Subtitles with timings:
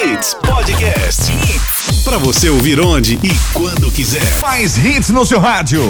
[0.00, 1.32] Hits Podcast.
[1.32, 2.04] Hits.
[2.04, 4.22] Pra você ouvir onde e quando quiser.
[4.40, 5.82] Mais hits no seu rádio.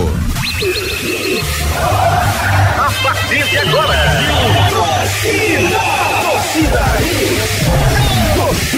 [2.79, 3.99] A partir de agora.
[4.71, 5.79] Torcida,
[6.23, 6.85] torcida
[8.35, 8.78] Torcida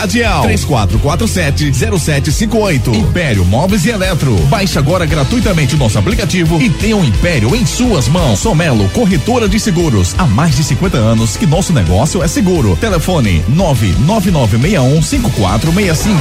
[0.01, 0.43] Radial.
[0.45, 2.95] 3447-0758.
[2.95, 4.35] Império Móveis e Eletro.
[4.47, 8.39] Baixe agora gratuitamente o nosso aplicativo e tenha um Império em suas mãos.
[8.39, 10.15] Somelo, corretora de seguros.
[10.17, 12.75] Há mais de 50 anos que nosso negócio é seguro.
[12.77, 16.15] Telefone 999615465.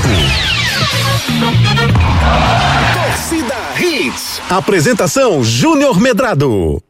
[2.93, 4.43] Torcida Hits.
[4.51, 6.83] Apresentação Júnior Medrado.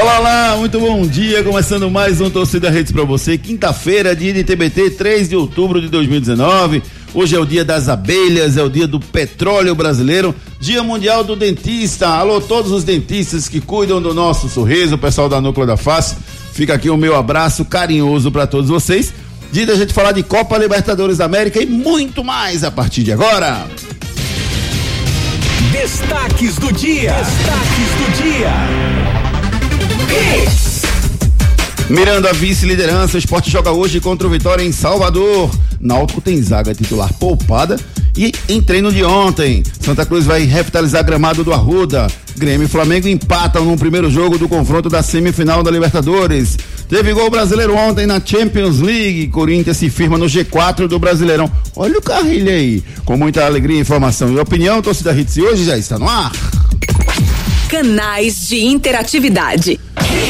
[0.00, 1.44] Olá, olá, muito bom dia.
[1.44, 3.38] Começando mais um Torcida Redes para você.
[3.38, 6.82] Quinta-feira, dia de TBT, 3 de outubro de 2019.
[7.14, 11.36] Hoje é o dia das abelhas, é o dia do petróleo brasileiro, dia mundial do
[11.36, 12.08] dentista.
[12.08, 16.16] Alô, todos os dentistas que cuidam do nosso sorriso, o pessoal da Núcleo da Face.
[16.52, 19.14] Fica aqui o meu abraço carinhoso para todos vocês.
[19.52, 23.12] Dia da gente falar de Copa Libertadores da América e muito mais a partir de
[23.12, 23.64] agora.
[25.70, 27.12] Destaques do dia.
[27.12, 29.23] Destaques do dia.
[31.88, 35.50] Mirando a vice-liderança, o esporte joga hoje contra o Vitória em Salvador.
[35.78, 37.78] Náutico tem zaga titular poupada
[38.16, 39.62] e em treino de ontem.
[39.80, 42.06] Santa Cruz vai revitalizar gramado do Arruda.
[42.36, 46.56] Grêmio e Flamengo empatam no primeiro jogo do confronto da semifinal da Libertadores.
[46.88, 49.28] Teve gol brasileiro ontem na Champions League.
[49.28, 51.50] Corinthians se firma no G4 do Brasileirão.
[51.76, 52.82] Olha o carrilho aí.
[53.04, 56.32] Com muita alegria, informação e opinião, torcida Hits hoje já está no ar.
[57.68, 59.80] Canais de interatividade.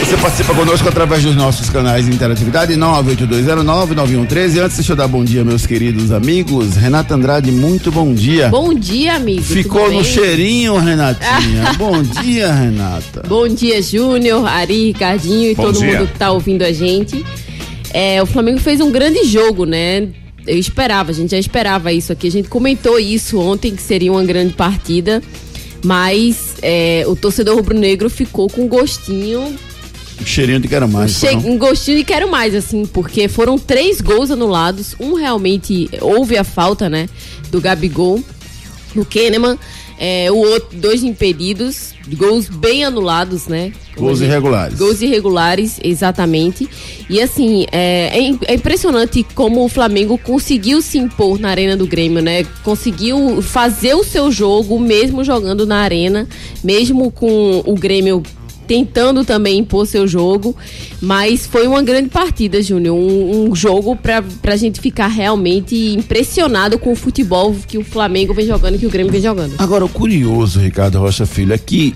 [0.01, 4.59] Você participa conosco através dos nossos canais de interatividade 982099113.
[4.61, 6.75] Antes, deixa eu dar bom dia, meus queridos amigos.
[6.75, 8.49] Renata Andrade, muito bom dia.
[8.49, 9.43] Bom dia, amigo.
[9.43, 11.73] Ficou no cheirinho, Renatinha.
[11.79, 13.23] bom dia, Renata.
[13.29, 15.99] Bom dia, Júnior, Ari, Ricardinho e Bom todo dia.
[15.99, 17.25] mundo que tá ouvindo a gente.
[17.93, 20.09] É, o Flamengo fez um grande jogo, né?
[20.47, 22.27] Eu esperava, a gente já esperava isso aqui.
[22.27, 25.23] A gente comentou isso ontem, que seria uma grande partida.
[25.85, 29.55] Mas é, o torcedor rubro-negro ficou com um gostinho
[30.21, 31.13] Um cheirinho de quero mais.
[31.13, 31.53] Che- não?
[31.53, 34.95] um gostinho de quero mais, assim, porque foram três gols anulados.
[35.01, 37.09] Um realmente houve a falta, né?
[37.51, 38.23] Do Gabigol,
[38.95, 39.59] do Kahneman.
[39.97, 43.73] É, o outro, dois impedidos, gols bem anulados, né?
[43.97, 44.77] Gols gente- irregulares.
[44.77, 46.69] Gols irregulares, exatamente.
[47.09, 51.87] E assim, é, é é impressionante como o Flamengo conseguiu se impor na arena do
[51.87, 52.45] Grêmio, né?
[52.65, 56.29] Conseguiu fazer o seu jogo, mesmo jogando na arena,
[56.63, 58.21] mesmo com o Grêmio
[58.67, 60.57] tentando também impor seu jogo.
[61.01, 62.97] Mas foi uma grande partida, Júnior.
[62.97, 68.33] Um, um jogo pra, pra gente ficar realmente impressionado com o futebol que o Flamengo
[68.35, 69.55] vem jogando que o Grêmio vem jogando.
[69.59, 71.95] Agora, o curioso, Ricardo Rocha Filho, é que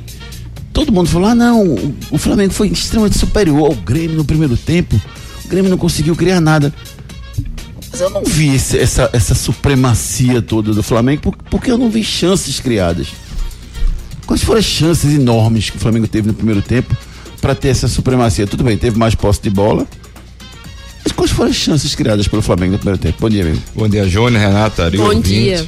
[0.73, 1.75] todo mundo falou: ah, não,
[2.11, 5.01] o- Flamengo foi extremamente superior ao Grêmio no primeiro tempo.
[5.45, 6.73] O Grêmio não conseguiu criar nada.
[7.91, 11.89] Mas eu não vi esse- essa, essa supremacia toda do Flamengo, por- porque eu não
[11.89, 13.09] vi chances criadas.
[14.29, 16.95] Quais foram as chances enormes que o Flamengo teve no primeiro tempo
[17.41, 18.47] para ter essa supremacia?
[18.47, 19.87] Tudo bem, teve mais posse de bola.
[21.03, 23.17] Mas quais foram as chances criadas pelo Flamengo no primeiro tempo?
[23.19, 23.59] Bom dia, amigo.
[23.75, 25.29] Bom dia, Júnior, Renata, Ari, Bom ouvinte.
[25.31, 25.67] dia.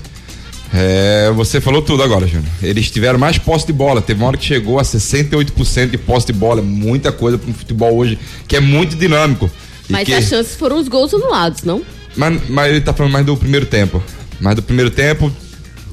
[0.74, 2.46] É, você falou tudo agora, Júnior.
[2.62, 4.02] Eles tiveram mais posse de bola.
[4.02, 6.60] Teve uma hora que chegou a 68% de posse de bola.
[6.60, 9.50] Muita coisa para um futebol hoje que é muito dinâmico.
[9.88, 11.82] Mas que- as chances foram os gols anulados, não?
[12.14, 14.02] mas, mas ele tá falando mais do primeiro tempo.
[14.38, 15.32] Mais do primeiro tempo.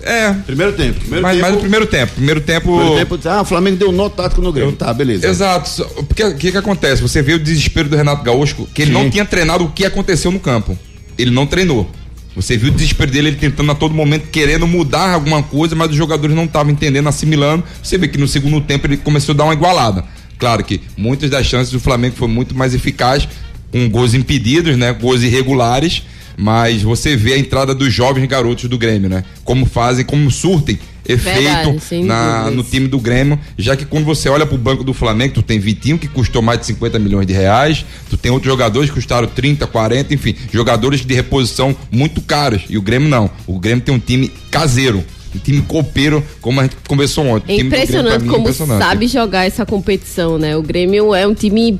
[0.01, 0.31] É.
[0.45, 0.99] Primeiro tempo.
[0.99, 2.13] Primeiro mais, tempo, mais do primeiro tempo.
[2.13, 2.77] Primeiro tempo.
[2.77, 4.73] primeiro tempo ah, o Flamengo deu nó tático no Grêmio.
[4.73, 5.27] Tá, beleza.
[5.27, 5.85] Exato.
[6.07, 7.01] Porque o que, que acontece?
[7.01, 8.97] Você vê o desespero do Renato Gaúcho, que ele Sim.
[8.97, 10.77] não tinha treinado o que aconteceu no campo.
[11.17, 11.89] Ele não treinou.
[12.35, 15.89] Você viu o desespero dele, ele tentando a todo momento, querendo mudar alguma coisa, mas
[15.89, 17.63] os jogadores não estavam entendendo, assimilando.
[17.81, 20.05] Você vê que no segundo tempo ele começou a dar uma igualada.
[20.37, 23.27] Claro que muitas das chances do Flamengo foi muito mais eficaz,
[23.71, 24.93] com gols impedidos, né?
[24.93, 26.03] Gols irregulares.
[26.37, 29.23] Mas você vê a entrada dos jovens garotos do Grêmio, né?
[29.43, 34.27] Como fazem, como surtem efeito Verdade, na, no time do Grêmio, já que quando você
[34.27, 37.33] olha pro banco do Flamengo, tu tem Vitinho que custou mais de 50 milhões de
[37.33, 42.63] reais, tu tem outros jogadores que custaram 30, 40, enfim, jogadores de reposição muito caros.
[42.69, 43.29] E o Grêmio não.
[43.45, 45.03] O Grêmio tem um time caseiro,
[45.37, 47.59] time copeiro, como a gente conversou ontem.
[47.59, 48.83] É impressionante mim, como impressionante.
[48.83, 50.55] sabe jogar essa competição, né?
[50.55, 51.79] O Grêmio é um time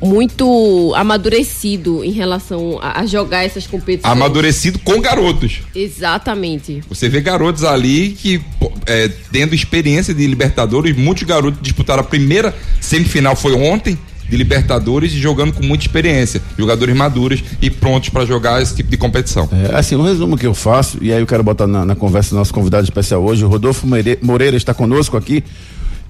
[0.00, 4.10] muito amadurecido em relação a, a jogar essas competições.
[4.12, 5.60] Amadurecido com garotos.
[5.74, 6.82] Exatamente.
[6.88, 8.40] Você vê garotos ali que,
[8.86, 15.12] é, tendo experiência de Libertadores, muitos garotos disputaram a primeira semifinal, foi ontem, de Libertadores
[15.12, 16.40] e jogando com muita experiência.
[16.58, 19.48] Jogadores maduros e prontos para jogar esse tipo de competição.
[19.52, 22.30] É, assim, um resumo que eu faço, e aí eu quero botar na, na conversa
[22.30, 23.86] do nosso convidado especial hoje, o Rodolfo
[24.22, 25.42] Moreira, está conosco aqui.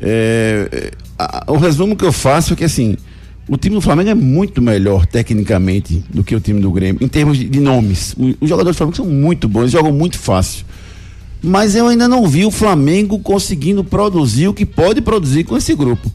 [0.00, 2.96] É, é, a- o resumo que eu faço é que assim,
[3.48, 7.08] o time do Flamengo é muito melhor tecnicamente do que o time do Grêmio, em
[7.08, 8.14] termos de, de nomes.
[8.16, 10.64] O- os jogadores do Flamengo são muito bons, jogam muito fácil.
[11.42, 15.74] Mas eu ainda não vi o Flamengo conseguindo produzir o que pode produzir com esse
[15.74, 16.10] grupo.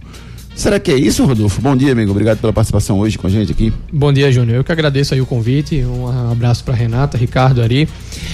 [0.56, 1.60] Será que é isso, Rodolfo?
[1.62, 2.12] Bom dia, amigo.
[2.12, 3.74] Obrigado pela participação hoje com a gente aqui.
[3.92, 4.58] Bom dia, Júnior.
[4.58, 5.84] Eu que agradeço aí o convite.
[5.84, 7.90] Um abraço para Renata, Ricardo, Ari.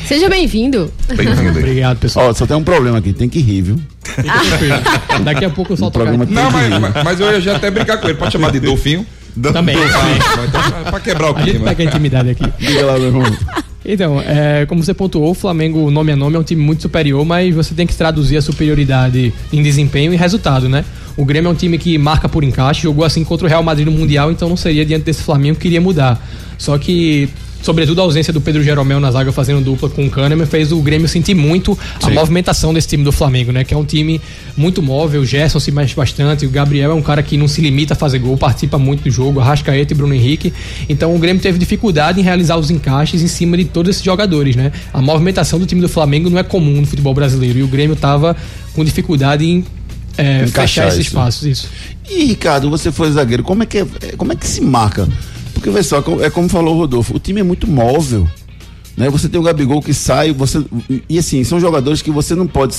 [0.05, 0.91] Seja bem-vindo.
[1.15, 1.57] Bem-vindo.
[1.57, 2.29] Obrigado, pessoal.
[2.29, 3.79] Ó, só tem um problema aqui, tem que rir, viu?
[5.23, 7.55] Daqui a pouco eu O solto programa tem Não, mas, mas- mas eu ia já
[7.55, 8.17] até brincar com ele.
[8.17, 9.05] Pode chamar de Dolfinho?
[9.53, 9.75] Também.
[9.77, 11.65] Ah, então, pra quebrar o A gente clima.
[11.67, 12.43] pega a intimidade aqui.
[12.59, 13.23] Diga lá, meu irmão.
[13.85, 17.23] Então, é, como você pontuou, o Flamengo, nome a nome, é um time muito superior,
[17.25, 20.83] mas você tem que traduzir a superioridade em desempenho e resultado, né?
[21.17, 23.85] O Grêmio é um time que marca por encaixe, jogou assim contra o Real Madrid
[23.85, 26.23] no Mundial, então não seria diante desse Flamengo que queria mudar.
[26.57, 27.29] Só que,
[27.61, 30.81] sobretudo a ausência do Pedro Jeromel na zaga fazendo dupla com o Kahneman fez o
[30.81, 33.63] Grêmio sentir muito a movimentação desse time do Flamengo, né?
[33.63, 34.21] Que é um time
[34.57, 37.61] muito móvel, o Gerson se mexe bastante, o Gabriel é um cara que não se
[37.61, 40.53] limita a fazer gol, participa muito do jogo, Arrascaeta e Bruno Henrique.
[40.87, 44.55] Então o Grêmio teve dificuldade em realizar os encaixes em cima de todos esses jogadores,
[44.55, 44.71] né?
[44.93, 47.95] A movimentação do time do Flamengo não é comum no futebol brasileiro e o Grêmio
[47.95, 48.35] tava
[48.73, 49.63] com dificuldade em
[50.19, 51.07] é, Encaixar fechar esses isso.
[51.09, 51.69] espaços, isso.
[52.09, 53.85] E Ricardo, você foi zagueiro, como é que, é,
[54.17, 55.07] como é que se marca?
[55.53, 58.27] Porque vê só, é como falou o Rodolfo, o time é muito móvel.
[58.95, 59.09] Né?
[59.09, 60.61] Você tem o Gabigol que sai, você.
[61.07, 62.75] E assim, são jogadores que você não pode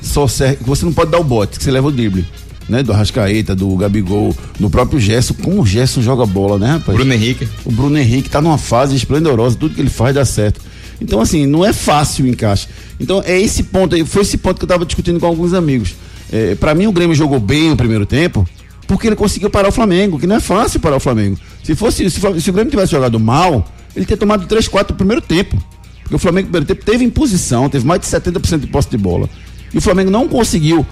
[0.00, 2.24] só ser, que você não pode dar o bote, que você leva o drible.
[2.68, 2.82] Né?
[2.82, 5.34] Do Arrascaeta, do Gabigol, do próprio Gerson.
[5.34, 6.96] Como o Gerson joga bola, né, rapaz?
[6.96, 7.48] Bruno Henrique.
[7.64, 10.60] O Bruno Henrique tá numa fase esplendorosa, tudo que ele faz dá certo.
[11.00, 12.68] Então, assim, não é fácil o encaixe.
[12.98, 15.94] Então, é esse ponto aí, foi esse ponto que eu tava discutindo com alguns amigos.
[16.32, 18.46] É, para mim, o Grêmio jogou bem no primeiro tempo,
[18.86, 21.38] porque ele conseguiu parar o Flamengo, que não é fácil parar o Flamengo.
[21.62, 24.92] Se fosse, se, o se o Grêmio tivesse jogado mal, ele teria tomado 3, 4
[24.92, 25.56] no primeiro tempo.
[26.02, 28.98] Porque o Flamengo no primeiro tempo teve imposição, teve mais de 70% de posse de
[28.98, 29.28] bola.
[29.72, 30.84] E o Flamengo não conseguiu,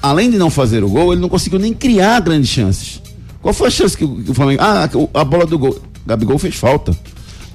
[0.00, 3.00] além de não fazer o gol, ele não conseguiu nem criar grandes chances.
[3.42, 4.62] Qual foi a chance que o, o Flamengo.
[4.62, 5.78] Ah, o- a bola do gol.
[6.06, 6.96] Gabigol fez falta.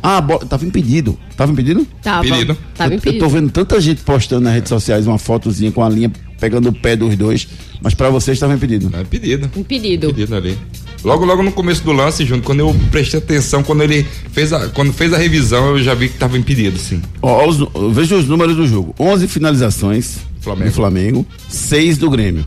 [0.02, 0.46] Ah, bola.
[0.46, 1.18] Tava impedido.
[1.36, 1.86] Tava impedido?
[2.02, 2.58] Tava, Impedido.
[2.76, 3.24] tava eu, eu impedido.
[3.26, 6.74] tô vendo tanta gente postando nas redes sociais uma fotozinha com a linha pegando o
[6.74, 7.48] pé dos dois,
[7.82, 8.90] mas pra vocês estava impedido.
[8.96, 9.50] É pedido.
[9.58, 10.08] Impedido.
[10.08, 10.58] Pedido ali.
[11.04, 14.68] Logo, logo no começo do lance, Júnior, quando eu prestei atenção, quando ele fez a,
[14.70, 17.02] quando fez a revisão, eu já vi que estava impedido, sim.
[17.22, 17.58] Ó, os
[17.94, 20.70] veja os números do jogo: 11 finalizações Flamengo.
[20.70, 22.46] do Flamengo, 6 do Grêmio.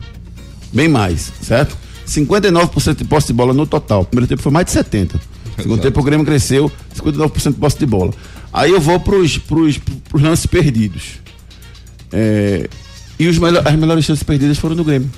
[0.71, 1.75] Bem mais, certo?
[2.07, 4.01] 59% de posse de bola no total.
[4.01, 5.19] O primeiro tempo foi mais de 70.
[5.57, 5.81] Segundo Exato.
[5.87, 8.11] tempo o Grêmio cresceu, 59% de posse de bola.
[8.51, 9.77] Aí eu vou pros, pros,
[10.09, 11.03] pros lances perdidos.
[12.11, 12.67] É,
[13.19, 15.09] e os melhor- as melhores chances perdidas foram do Grêmio.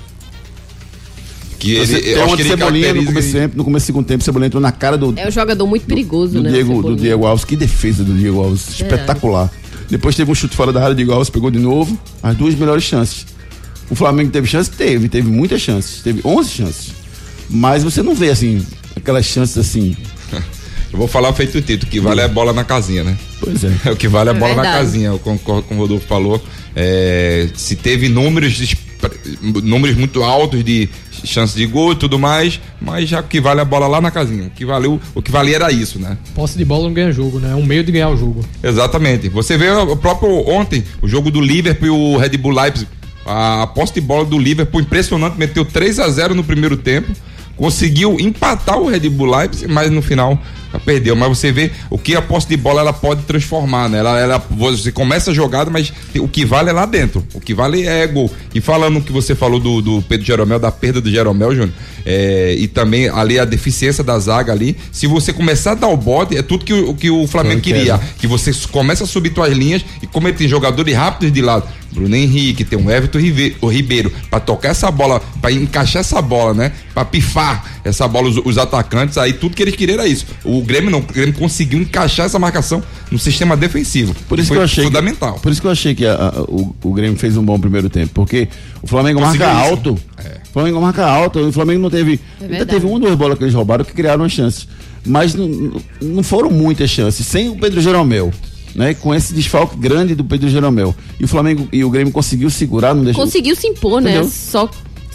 [1.58, 3.64] Que Você ele, tem eu acho uma de ele Cebolinha no começo, do tempo, no
[3.64, 6.34] começo do segundo tempo, o Cebolinha entrou na cara do, É um jogador muito perigoso,
[6.34, 6.50] do né?
[6.50, 6.96] o Diego, do.
[6.96, 7.44] Diego Alves.
[7.44, 8.68] Que defesa do Diego Alves.
[8.68, 9.50] Espetacular.
[9.88, 11.98] Depois teve um chute fora da área, o Diego Alves pegou de novo.
[12.22, 13.26] As duas melhores chances.
[13.88, 14.70] O Flamengo teve chance?
[14.70, 16.02] Teve, teve muitas chances.
[16.02, 16.92] Teve 11 chances.
[17.48, 19.96] Mas você não vê, assim, aquelas chances assim.
[20.92, 23.18] Eu vou falar feito o título, que vale é a bola na casinha, né?
[23.40, 23.72] Pois é.
[23.84, 24.84] É o que vale a É bola na verdade.
[24.84, 26.42] casinha, eu concordo com o Rodolfo falou.
[26.76, 28.76] É, se teve números,
[29.62, 30.88] números muito altos de
[31.24, 34.10] chance de gol e tudo mais, mas já o que vale a bola lá na
[34.12, 34.44] casinha.
[34.46, 36.16] O que valeu, o que valia era isso, né?
[36.34, 37.50] Posse de bola não ganha jogo, né?
[37.50, 38.44] É um meio de ganhar o jogo.
[38.62, 39.28] Exatamente.
[39.28, 42.88] Você vê o próprio ontem, o jogo do Liverpool e o Red Bull Leipzig.
[43.26, 47.10] A posse de bola do Liverpool impressionante, meteu 3 a 0 no primeiro tempo.
[47.56, 50.38] Conseguiu empatar o Red Bull Leipzig, mas no final
[50.84, 51.14] perdeu.
[51.16, 53.98] Mas você vê o que a posse de bola ela pode transformar, né?
[53.98, 57.26] Ela, ela, você começa a jogada, mas o que vale é lá dentro.
[57.34, 58.30] O que vale é gol.
[58.54, 61.72] E falando que você falou do, do Pedro Jeromel, da perda do Jeromel, Júnior,
[62.04, 64.76] é, e também ali a deficiência da zaga ali.
[64.92, 67.98] Se você começar a dar o bode, é tudo que o, que o Flamengo queria
[68.18, 71.64] que você começa a subir suas linhas e como ele tem jogadores rápidos de lado,
[71.92, 76.20] Bruno Henrique, tem um Everton Ribe- o Ribeiro, pra tocar essa bola, pra encaixar essa
[76.20, 76.72] bola, né?
[76.92, 80.26] Pra pifar essa bola os, os atacantes, aí tudo que eles queriam era isso.
[80.44, 84.14] O Grêmio não, o Grêmio conseguiu encaixar essa marcação no sistema defensivo.
[84.28, 84.84] Por isso Foi que eu achei.
[84.84, 85.38] que- fundamental.
[85.40, 87.88] por isso que eu achei que a- a- o, o Grêmio fez um bom primeiro
[87.88, 88.10] tempo.
[88.14, 88.48] Porque
[88.82, 89.70] o Flamengo Conseguiu marca isso.
[89.72, 89.90] alto.
[89.92, 91.38] O Flamengo marca alto.
[91.40, 92.20] O Flamengo não teve.
[92.40, 92.70] ainda verdade.
[92.70, 94.66] teve uma, duas bolas que eles roubaram que criaram as chances.
[95.04, 97.26] Mas não, não foram muitas chances.
[97.26, 98.32] Sem o Pedro Jeromel.
[98.74, 100.94] Né, com esse desfalque grande do Pedro Jeromel.
[101.18, 103.24] E o Flamengo e o Grêmio conseguiu segurar, não deixou.
[103.24, 104.10] Conseguiu se impor, né?
[104.10, 104.28] Entendeu?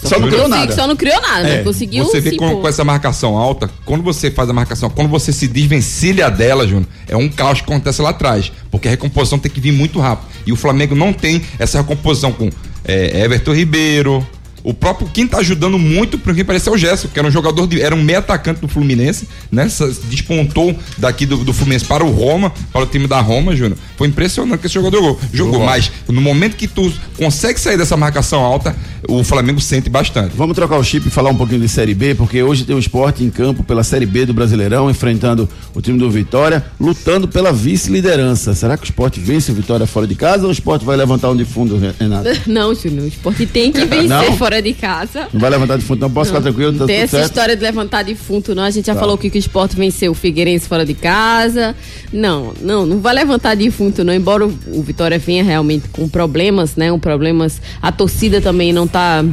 [0.02, 0.74] Só, Só não criou nada.
[0.74, 1.64] Só não criou nada, É?
[1.64, 5.32] Conseguiu Você vê com, com essa marcação alta, quando você faz a marcação, quando você
[5.32, 8.52] se desvencilha dela, Júnior, é um caos que acontece lá atrás.
[8.72, 10.28] Porque a recomposição tem que vir muito rápido.
[10.46, 12.50] E o Flamengo não tem essa recomposição com
[12.84, 14.26] é, Everton Ribeiro.
[14.64, 17.32] O próprio quem tá ajudando muito, por que parece é o Gerson, que era um
[17.32, 17.82] jogador de.
[17.82, 19.68] Era um meio atacante do Fluminense, né?
[20.06, 23.78] Despontou daqui do, do Fluminense para o Roma, para o time da Roma, Júnior.
[23.98, 25.20] Foi impressionante que esse jogador jogou.
[25.34, 25.66] Jogou, Jogou.
[25.66, 28.76] mas no momento que tu consegue sair dessa marcação alta,
[29.08, 30.36] o Flamengo sente bastante.
[30.36, 32.80] Vamos trocar o chip e falar um pouquinho de Série B, porque hoje tem o
[32.80, 37.52] esporte em campo pela Série B do Brasileirão, enfrentando o time do Vitória, lutando pela
[37.52, 38.54] vice-liderança.
[38.54, 41.30] Será que o esporte vence o Vitória fora de casa ou o esporte vai levantar
[41.30, 42.30] um defundo, Renato?
[42.48, 44.38] Não, Júnior, o esporte tem que vencer Não?
[44.52, 45.28] Fora de casa.
[45.32, 47.30] Não vai levantar defunto, não posso ficar tranquilo, tá Não tem essa certo.
[47.30, 48.64] história de levantar defunto, não.
[48.64, 49.00] A gente já Tá.
[49.00, 51.74] falou que, o esporte venceu o Figueirense fora de casa.
[52.12, 54.14] Não, não, não vai levantar defunto, não.
[54.14, 56.92] Embora o, o Vitória venha realmente com problemas, né?
[56.92, 57.62] Um problemas.
[57.82, 59.24] A torcida também não tá.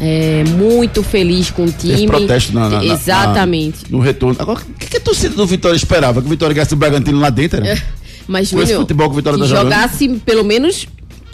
[0.00, 1.94] é, muito feliz com o time.
[1.94, 3.84] Teve protesto na, na- Exatamente.
[3.84, 4.36] na- no retorno.
[4.40, 6.20] Agora, o que, que a torcida do Vitória esperava?
[6.20, 7.64] Que o Vitória ganhasse o Bragantino lá dentro?
[7.64, 7.80] Era?
[8.26, 10.88] Mas, esse Júnior, futebol que o Vitória que tá jogasse, pelo menos,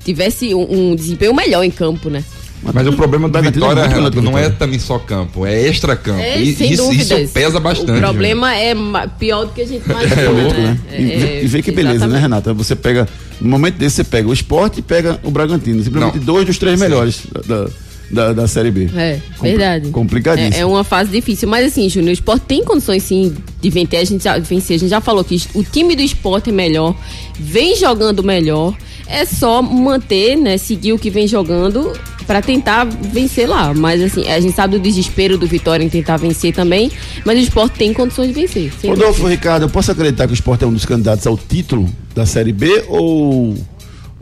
[0.05, 2.23] tivesse um, um desempenho melhor em campo, né?
[2.63, 5.97] Mas o problema Bragantino é Vitória, melhor Renato, não é também só campo, é extra
[5.97, 6.21] campo.
[6.21, 7.11] É, e sem isso, dúvidas.
[7.23, 7.93] isso pesa bastante.
[7.93, 10.79] O problema é ma- pior do que a gente imagina, É louco, né?
[10.91, 11.01] né?
[11.01, 12.23] E, vê- e vê que beleza, né, exatamente.
[12.23, 12.53] Renata?
[12.55, 13.09] Você pega,
[13.41, 15.83] no momento desse, você pega o esporte e pega o Bragantino.
[15.83, 16.25] Simplesmente Não.
[16.25, 17.67] dois dos três melhores da,
[18.11, 18.91] da, da Série B.
[18.95, 19.89] É, Compli- verdade.
[19.89, 20.55] Complicadíssimo.
[20.55, 21.49] É, é uma fase difícil.
[21.49, 24.01] Mas assim, Júnior, o esporte tem condições sim de vencer.
[24.01, 24.77] A gente já, vencer.
[24.77, 26.95] A gente já falou que o time do esporte é melhor,
[27.39, 28.77] vem jogando melhor.
[29.07, 30.57] É só manter, né?
[30.59, 31.93] Seguir o que vem jogando
[32.31, 33.75] pra tentar vencer lá.
[33.75, 36.89] Mas assim, a gente sabe do desespero do Vitória em tentar vencer também.
[37.25, 38.71] Mas o esporte tem condições de vencer.
[38.85, 42.25] Rodolfo, Ricardo, eu posso acreditar que o esporte é um dos candidatos ao título da
[42.25, 43.57] Série B ou,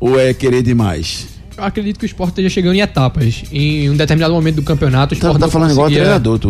[0.00, 1.37] ou é querer demais?
[1.58, 3.42] Eu acredito que o esporte esteja chegando em etapas.
[3.50, 6.38] Em um determinado momento do campeonato, o Tá, esporte tá não falando igual conseguia- treinador,
[6.38, 6.48] tu.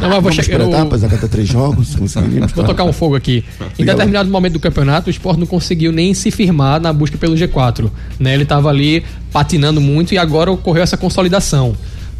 [0.00, 0.60] Não, mas vou chegar.
[0.60, 2.52] eu- etapas, a cada três jogos, conseguimos.
[2.52, 3.42] Vou tocar um fogo aqui.
[3.76, 7.34] Em determinado momento do campeonato, o Sport não conseguiu nem se firmar na busca pelo
[7.36, 7.90] G4.
[8.20, 8.34] Né?
[8.34, 9.02] Ele estava ali
[9.32, 11.74] patinando muito e agora ocorreu essa consolidação.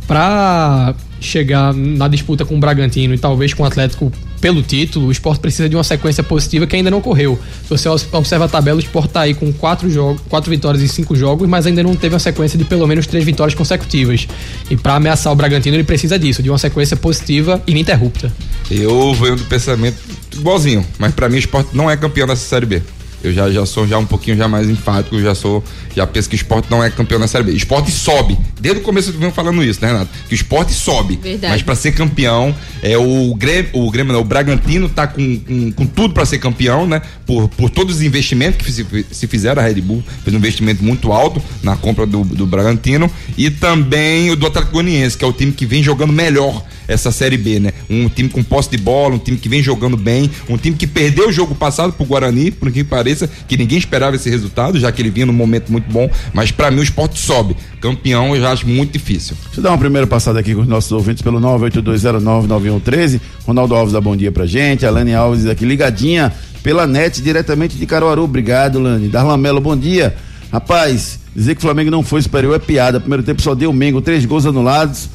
[0.09, 4.13] Para chegar na disputa com o Bragantino e talvez com o Atlético
[4.45, 7.41] pelo título, o Sport precisa de uma sequência positiva que ainda não ocorreu.
[7.63, 10.87] Se você observa a tabela, o Sport está aí com quatro, jogos, quatro vitórias em
[10.87, 14.29] cinco jogos, mas ainda não teve uma sequência de pelo menos três vitórias consecutivas.
[14.69, 18.31] E para ameaçar o Bragantino, ele precisa disso, de uma sequência positiva ininterrupta.
[18.71, 19.97] Eu venho do pensamento
[20.35, 22.83] igualzinho, mas pra mim o esporte não é campeão dessa Série B.
[23.23, 25.65] Eu já, já sou já um pouquinho já mais enfático, já sou,
[25.97, 27.53] já penso que o esporte não é campeão da Série B.
[27.53, 28.37] Esporte sobe.
[28.65, 30.11] Desde o começo eu venho falando isso, né, Renato?
[30.27, 31.19] Que o esporte sobe.
[31.23, 31.53] Verdade.
[31.53, 35.71] Mas pra ser campeão, é o Grêmio, o Grêmio, não, o Bragantino tá com, com,
[35.73, 37.03] com tudo pra ser campeão, né?
[37.27, 40.83] Por, por todos os investimentos que se, se fizeram, a Red Bull fez um investimento
[40.83, 45.29] muito alto na compra do, do Bragantino e também o do Atlético Goianiense, que é
[45.29, 47.73] o time que vem jogando melhor essa Série B, né?
[47.89, 50.87] Um time com posse de bola, um time que vem jogando bem, um time que
[50.87, 54.91] perdeu o jogo passado pro Guarani, por que pareça, que ninguém esperava esse resultado, já
[54.91, 57.57] que ele vinha num momento muito bom, mas pra mim o esporte sobe.
[57.81, 59.37] Campeão já muito difícil.
[59.47, 63.21] Deixa eu dar uma primeira passada aqui com os nossos ouvintes pelo 982099113.
[63.47, 64.87] Ronaldo Alves dá bom dia pra gente.
[64.87, 66.33] A Lani Alves aqui ligadinha
[66.63, 68.23] pela net diretamente de Caruaru.
[68.23, 69.09] Obrigado, Lani.
[69.09, 70.15] Darlan Mello, bom dia.
[70.53, 73.01] Rapaz, dizer que o Flamengo não foi superior é piada.
[73.01, 75.09] Primeiro tempo só deu Mengo, três gols anulados.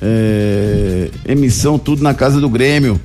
[0.00, 3.00] É, emissão, tudo na casa do Grêmio.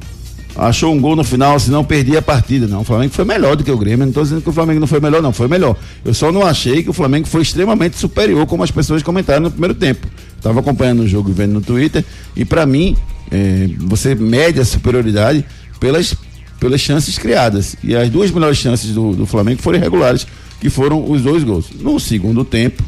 [0.55, 2.67] Achou um gol no final, senão perdia a partida.
[2.67, 4.00] Não, o Flamengo foi melhor do que o Grêmio.
[4.00, 5.31] Não estou dizendo que o Flamengo não foi melhor, não.
[5.31, 5.75] Foi melhor.
[6.03, 9.51] Eu só não achei que o Flamengo foi extremamente superior, como as pessoas comentaram no
[9.51, 10.05] primeiro tempo.
[10.36, 12.03] Estava acompanhando o jogo e vendo no Twitter.
[12.36, 12.98] E para mim,
[13.31, 15.46] é, você mede a superioridade
[15.79, 16.13] pelas,
[16.60, 17.75] pelas chances criadas.
[17.81, 20.27] E as duas melhores chances do, do Flamengo foram irregulares,
[20.60, 21.67] que foram os dois gols.
[21.79, 22.84] No segundo tempo,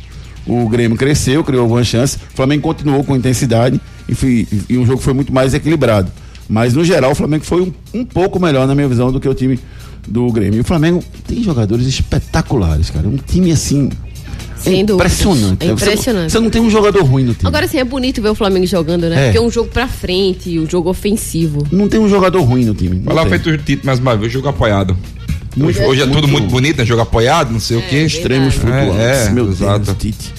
[0.45, 2.17] o Grêmio cresceu, criou algumas chances.
[2.33, 3.79] O Flamengo continuou com intensidade
[4.09, 6.11] e, foi- e o jogo foi muito mais equilibrado.
[6.49, 9.27] Mas no geral o Flamengo foi um, um pouco melhor na minha visão do que
[9.27, 9.59] o time
[10.07, 10.57] do Grêmio.
[10.57, 13.07] E o Flamengo tem jogadores espetaculares, cara.
[13.07, 13.89] Um time assim.
[14.57, 15.63] Sem é impressionante.
[15.65, 16.31] É Você- impressionante.
[16.31, 17.47] Você, não tem um jogador ruim no time.
[17.47, 19.15] Agora sim, é bonito ver o Flamengo jogando, né?
[19.15, 19.25] É.
[19.25, 21.67] Porque é um jogo pra frente, um jogo ofensivo.
[21.71, 23.01] Não tem um jogador ruim no time.
[23.03, 24.95] Vai lá feito o título mais uma vez, jogo apoiado.
[25.55, 26.85] Muito- hoje, hoje é tudo muito- bonito, né?
[26.85, 27.97] Jogo apoiado, não sei o quê.
[28.03, 28.95] Extremos flutuantes.
[28.97, 29.85] É, é, meu exato.
[29.85, 30.33] Deus, Tite.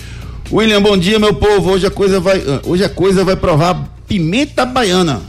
[0.50, 1.70] William, bom dia, meu povo.
[1.72, 5.20] Hoje a coisa vai, ah, hoje a coisa vai provar pimenta baiana.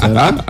[0.00, 0.44] Será?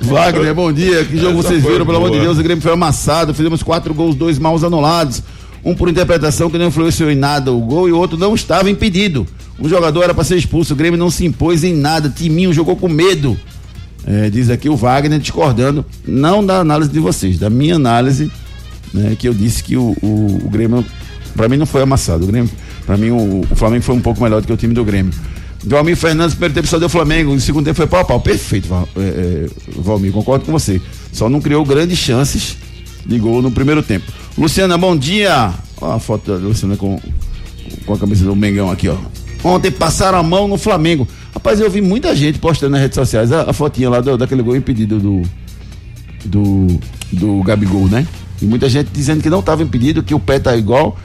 [0.00, 1.04] Wagner, bom dia.
[1.04, 1.86] Que jogo Essa vocês viram?
[1.86, 2.20] Pelo amor de.
[2.20, 3.34] Deus, o Grêmio foi amassado.
[3.34, 5.22] Fizemos quatro gols, dois maus anulados.
[5.64, 8.70] Um por interpretação que não influenciou em nada o gol e o outro não estava
[8.70, 9.26] impedido.
[9.58, 10.74] Um jogador era para ser expulso.
[10.74, 12.08] O Grêmio não se impôs em nada.
[12.08, 13.36] Timinho jogou com medo.
[14.06, 18.30] É, diz aqui o Wagner discordando, não da análise de vocês, da minha análise,
[18.94, 20.84] né, que eu disse que o, o, o Grêmio,
[21.34, 22.22] para mim, não foi amassado.
[22.22, 22.48] O Grêmio
[22.86, 25.12] Pra mim, o, o Flamengo foi um pouco melhor do que o time do Grêmio.
[25.66, 28.20] Valmir Fernandes, primeiro tempo só deu Flamengo, no segundo tempo foi pau a pau.
[28.20, 29.46] Perfeito, Val, é, é,
[29.76, 30.80] Valmir, concordo com você.
[31.12, 32.56] Só não criou grandes chances
[33.04, 34.10] de gol no primeiro tempo.
[34.38, 35.52] Luciana, bom dia.
[35.80, 37.00] Olha a foto da Luciana com,
[37.84, 38.96] com a camisa do Mengão aqui, ó.
[39.42, 41.06] Ontem passaram a mão no Flamengo.
[41.34, 44.42] Rapaz, eu vi muita gente postando nas redes sociais a, a fotinha lá do, daquele
[44.42, 45.22] gol impedido do,
[46.24, 46.80] do,
[47.12, 48.06] do Gabigol, né?
[48.40, 50.96] E muita gente dizendo que não estava impedido, que o pé tá igual.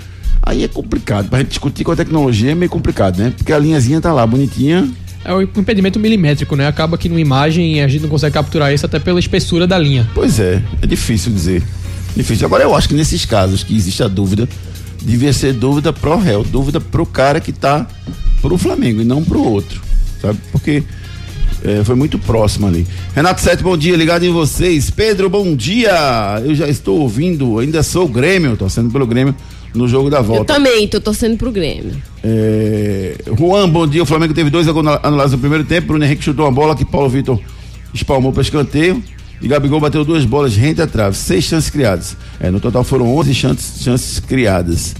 [0.41, 1.29] Aí é complicado.
[1.29, 3.33] Pra gente discutir com a tecnologia é meio complicado, né?
[3.35, 4.89] Porque a linhazinha tá lá, bonitinha.
[5.23, 6.67] É um impedimento milimétrico, né?
[6.67, 10.09] Acaba que numa imagem a gente não consegue capturar isso até pela espessura da linha.
[10.15, 11.63] Pois é, é difícil dizer.
[12.15, 12.45] Difícil.
[12.45, 14.49] Agora eu acho que nesses casos que existe a dúvida,
[15.01, 17.87] devia ser dúvida pro réu, dúvida pro cara que tá
[18.41, 19.79] pro Flamengo e não pro outro.
[20.19, 20.39] Sabe?
[20.51, 20.83] Porque
[21.63, 22.87] é, foi muito próximo ali.
[23.13, 24.89] Renato Sete, bom dia, ligado em vocês.
[24.89, 26.41] Pedro, bom dia.
[26.43, 29.35] Eu já estou ouvindo, ainda sou o Grêmio, torcendo pelo Grêmio
[29.73, 30.53] no jogo da Eu volta.
[30.53, 32.01] também tô torcendo pro Grêmio.
[32.23, 34.03] É, Juan, bom dia.
[34.03, 35.87] O Flamengo teve dois anulados no primeiro tempo.
[35.87, 37.39] Bruno Henrique chutou uma bola que Paulo Vitor
[37.93, 39.01] espalmou para escanteio.
[39.41, 41.15] E Gabigol bateu duas bolas rente à trave.
[41.17, 42.15] Seis chances criadas.
[42.39, 44.95] É, no total foram 11 chances, chances criadas.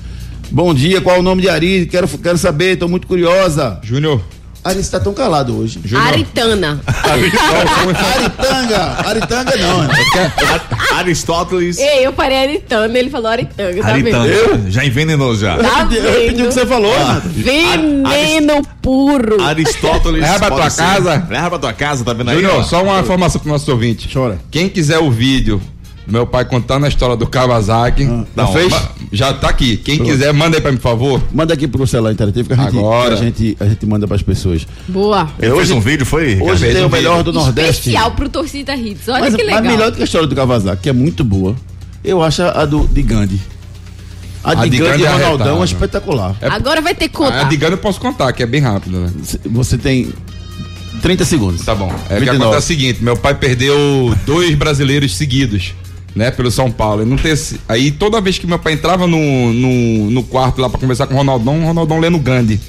[0.50, 1.86] Bom dia, qual o nome de Ari?
[1.86, 3.80] Quero, quero saber, estou muito curiosa.
[3.84, 4.22] Júnior,
[4.64, 5.80] Ari está tão calado hoje.
[5.84, 6.08] Júnior.
[6.08, 6.80] Aritana.
[7.04, 8.84] Aritanga!
[9.08, 9.94] Aritanga não, né?
[10.98, 11.80] Aristóteles.
[11.80, 14.16] Ei, eu parei Aritana, ele falou Aritanga, tá vendo?
[14.16, 14.72] Aritanga.
[14.72, 15.58] Já envenenou já.
[15.58, 16.94] Tá Eu repeti o que você falou.
[16.94, 17.30] Renato.
[17.30, 19.42] Veneno puro.
[19.42, 20.22] Aristóteles.
[20.22, 20.84] Leva pra tua ser.
[20.84, 21.28] casa.
[21.30, 22.36] Leva pra tua casa, tá vendo aí?
[22.36, 24.08] Júnior, só uma informação pro nosso ouvinte.
[24.14, 24.38] Chora.
[24.52, 25.60] Quem quiser o vídeo
[26.08, 28.70] meu pai contando a história do Kawasaki, já não, fez?
[28.70, 29.78] ma- Já tá aqui.
[29.78, 31.22] Quem quiser, manda aí pra mim, por favor.
[31.34, 33.14] Manda aqui pro celular interativo que a gente, Agora.
[33.14, 34.66] a gente, a gente manda para as pessoas.
[34.88, 35.30] Boa.
[35.40, 36.40] Ele fez um vídeo, foi?
[36.42, 37.32] Hoje fez tem um o melhor vídeo.
[37.34, 37.90] do Nordeste.
[37.90, 39.08] Especial pro Torcida Hits.
[39.08, 39.62] Olha Mas, que legal.
[39.64, 41.56] mas melhor do que a história do Kawasaki, que é muito boa,
[42.04, 43.40] eu acho a do de Gandhi.
[44.44, 46.36] A, A de Gandhi Gandhi e é Ronaldão é espetacular.
[46.42, 47.42] Agora vai ter que contar.
[47.42, 49.12] A de Gana eu posso contar, que é bem rápido, né?
[49.46, 50.12] Você tem
[51.02, 51.64] 30 segundos.
[51.64, 51.92] Tá bom.
[52.10, 52.38] É que 29.
[52.44, 55.76] acontece o seguinte: meu pai perdeu dois brasileiros seguidos,
[56.16, 57.04] né, pelo São Paulo.
[57.04, 57.38] E não ter,
[57.68, 61.14] aí toda vez que meu pai entrava no, no, no quarto lá pra conversar com
[61.14, 62.60] o Ronaldão, o Ronaldão lendo Gandhi.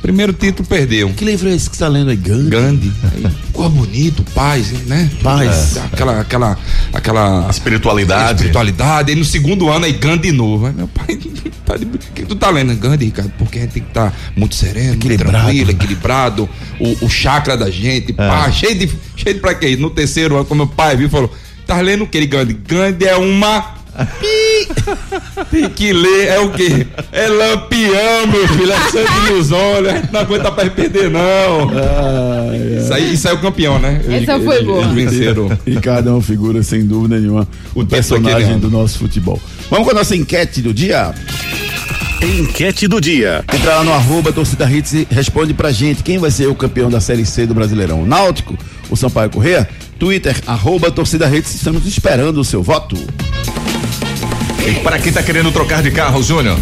[0.00, 1.08] Primeiro título perdeu.
[1.12, 2.16] Que livro é esse que você tá lendo aí?
[2.16, 2.50] Gandhi?
[2.50, 2.92] Gandhi.
[3.48, 5.10] Ficou bonito, paz, né?
[5.24, 5.76] Paz.
[5.76, 6.58] É, Aquela, aquela,
[6.92, 8.34] aquela Espiritualidade.
[8.34, 9.10] espiritualidade.
[9.10, 10.66] Aí no segundo ano aí Gandhi novo.
[10.66, 11.18] Aí meu pai,
[11.66, 11.84] tá de...
[11.84, 12.76] o que tu tá lendo?
[12.76, 15.32] Gandhi, Ricardo, porque a gente tem que estar muito sereno, muito Equilibrado.
[15.46, 16.48] tranquilo, equilibrado.
[16.78, 19.76] O, o chakra da gente, pá, cheio de, cheio de pra quê?
[19.76, 21.34] No terceiro ano, quando meu pai viu, falou,
[21.68, 22.54] tá lendo o que, Gandhi?
[22.54, 23.76] Gandhi é uma...
[24.20, 24.68] Pi.
[25.50, 26.86] Tem que ler, é o quê?
[27.10, 31.68] É lampião, meu filho, é sangue nos olhos, não aguenta mais perder, não.
[32.80, 34.00] Isso aí, isso aí é o campeão, né?
[34.08, 34.84] Essa foi boa.
[34.84, 35.50] Eles venceram.
[35.66, 38.60] Ricardo é uma figura, sem dúvida nenhuma, o tempo personagem daquele ano.
[38.60, 39.40] do nosso futebol.
[39.68, 41.12] Vamos com a nossa enquete do dia?
[42.20, 43.44] Enquete do dia.
[43.54, 46.90] Entra lá no arroba torcida hits e responde pra gente quem vai ser o campeão
[46.90, 48.02] da Série C do Brasileirão.
[48.02, 48.57] O Náutico,
[48.90, 49.68] o Sampaio Corrêa?
[49.98, 52.96] Twitter, arroba torcida hits, estamos esperando o seu voto.
[54.66, 56.58] E para quem tá querendo trocar de carro, Júnior?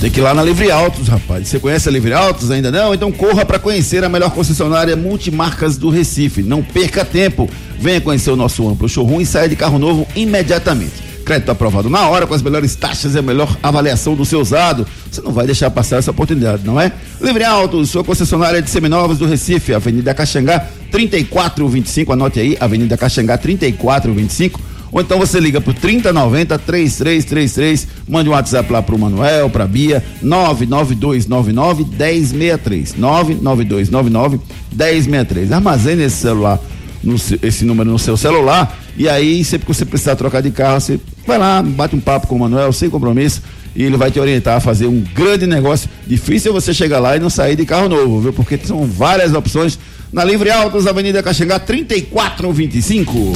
[0.00, 1.48] Tem que ir lá na Livre Autos, rapaz.
[1.48, 2.94] Você conhece a Livre Autos ainda não?
[2.94, 6.42] Então corra para conhecer a melhor concessionária multimarcas do Recife.
[6.42, 7.50] Não perca tempo.
[7.80, 11.07] Venha conhecer o nosso amplo showroom e saia de carro novo imediatamente.
[11.28, 14.86] Crédito aprovado na hora, com as melhores taxas e a melhor avaliação do seu usado.
[15.10, 16.90] Você não vai deixar passar essa oportunidade, não é?
[17.20, 22.14] Livre Autos, sua concessionária de seminovos do Recife, Avenida Caxangá 3425.
[22.14, 24.58] Anote aí, Avenida Caxangá 3425.
[24.90, 30.02] Ou então você liga pro 3090 3333, mande um WhatsApp lá pro Manuel, pra Bia,
[30.22, 32.94] 99299 1063.
[32.96, 34.40] 99299
[34.72, 35.52] 1063.
[35.52, 36.58] Armazene esse celular,
[37.04, 40.80] no esse número no seu celular, e aí sempre que você precisar trocar de carro,
[40.80, 43.42] você vai lá, bate um papo com o Manuel, sem compromisso,
[43.76, 45.88] e ele vai te orientar a fazer um grande negócio.
[46.06, 48.32] Difícil você chegar lá e não sair de carro novo, viu?
[48.32, 49.78] Porque são várias opções
[50.12, 53.32] na Livre Autos, Avenida Caxangá 3425.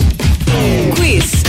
[0.97, 1.43] Quiz.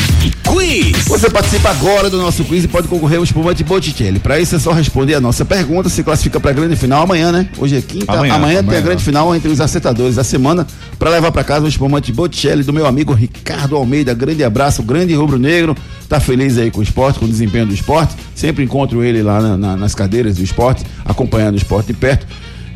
[0.44, 1.06] Quiz.
[1.06, 4.20] Você participa agora do nosso quiz e pode concorrer ao espumante Botticelli.
[4.20, 7.32] Para isso é só responder a nossa pergunta, se classifica para a grande final amanhã,
[7.32, 7.48] né?
[7.58, 8.82] Hoje é quinta, amanhã, Amanhã, tem a amanhã.
[8.82, 10.66] grande final entre os acertadores da semana
[10.98, 14.14] para levar para casa o espumante Botticelli do meu amigo Ricardo Almeida.
[14.14, 15.76] Grande abraço, grande rubro-negro.
[16.14, 18.16] Tá feliz aí com o esporte, com o desempenho do esporte.
[18.36, 22.28] Sempre encontro ele lá na- na- nas cadeiras do esporte, acompanhando o esporte de perto.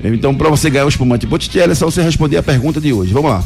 [0.04, 3.14] Então, para você ganhar o espumante Botticelli, é só você responder a pergunta de hoje.
[3.14, 3.44] Vamos lá.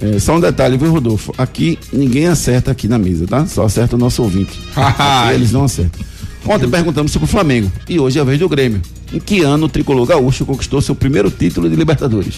[0.00, 1.34] É, só um detalhe, viu, Rodolfo?
[1.36, 3.44] Aqui ninguém acerta aqui na mesa, tá?
[3.44, 4.58] Só acerta o nosso ouvinte.
[5.34, 6.00] Eles não acertam.
[6.46, 8.80] Ontem perguntamos sobre o Flamengo e hoje é a vez do Grêmio.
[9.12, 12.36] Em que ano o tricolor gaúcho conquistou seu primeiro título de Libertadores?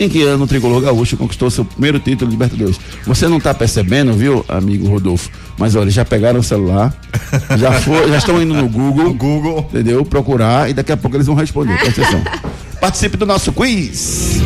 [0.00, 2.80] em que ano o tricolor gaúcho conquistou seu primeiro título de Libertadores.
[3.06, 5.28] Você não está percebendo, viu, amigo Rodolfo?
[5.60, 6.90] Mas olha, já pegaram o celular,
[7.58, 9.66] já, for, já estão indo no Google, Google.
[9.68, 10.02] entendeu?
[10.06, 11.76] Procurar e daqui a pouco eles vão responder.
[11.78, 12.22] Presta atenção.
[12.80, 14.40] Participe do nosso quiz.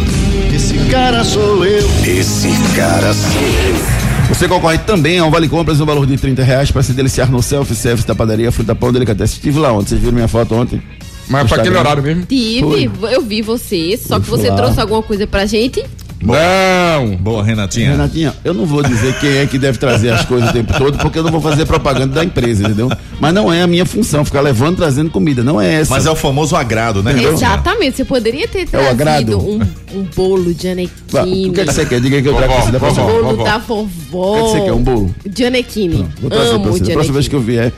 [0.53, 1.89] Esse cara sou eu.
[2.05, 4.05] Esse cara sou eu.
[4.29, 7.31] Você concorre também a um vale compras no valor de 30 reais para se deliciar
[7.31, 9.37] no self-service da padaria Fruta Pão Delicatessen.
[9.37, 10.83] Estive lá ontem, vocês viram minha foto ontem?
[11.29, 12.27] Mas pra aquele horário mesmo?
[12.27, 14.57] Tive, eu vi você, só que Fui você lá.
[14.57, 15.81] trouxe alguma coisa pra gente.
[16.25, 17.17] Não!
[17.17, 17.91] Boa, Renatinha.
[17.91, 20.99] Renatinha, eu não vou dizer quem é que deve trazer as coisas o tempo todo,
[20.99, 22.91] porque eu não vou fazer propaganda da empresa, entendeu?
[23.21, 25.91] Mas não é a minha função ficar levando, trazendo comida, não é essa.
[25.95, 27.11] Mas é o famoso agrado, né?
[27.13, 27.35] Renatinha?
[27.35, 28.97] Exatamente, você poderia ter É o agrado.
[29.27, 29.61] trazido um,
[29.95, 31.51] um bolo de anequine.
[31.51, 32.01] O que, é que você quer?
[32.01, 33.23] Diga aí que eu trago pra você da Vovó, próxima vovó.
[33.33, 34.35] Bolo da O vovó.
[34.35, 34.73] que, é que você quer?
[34.73, 35.15] Um bolo?
[35.27, 36.09] De anequine.
[36.21, 36.81] Vou trazer pra Amo você.
[36.81, 37.73] de Da próxima vez que eu vier,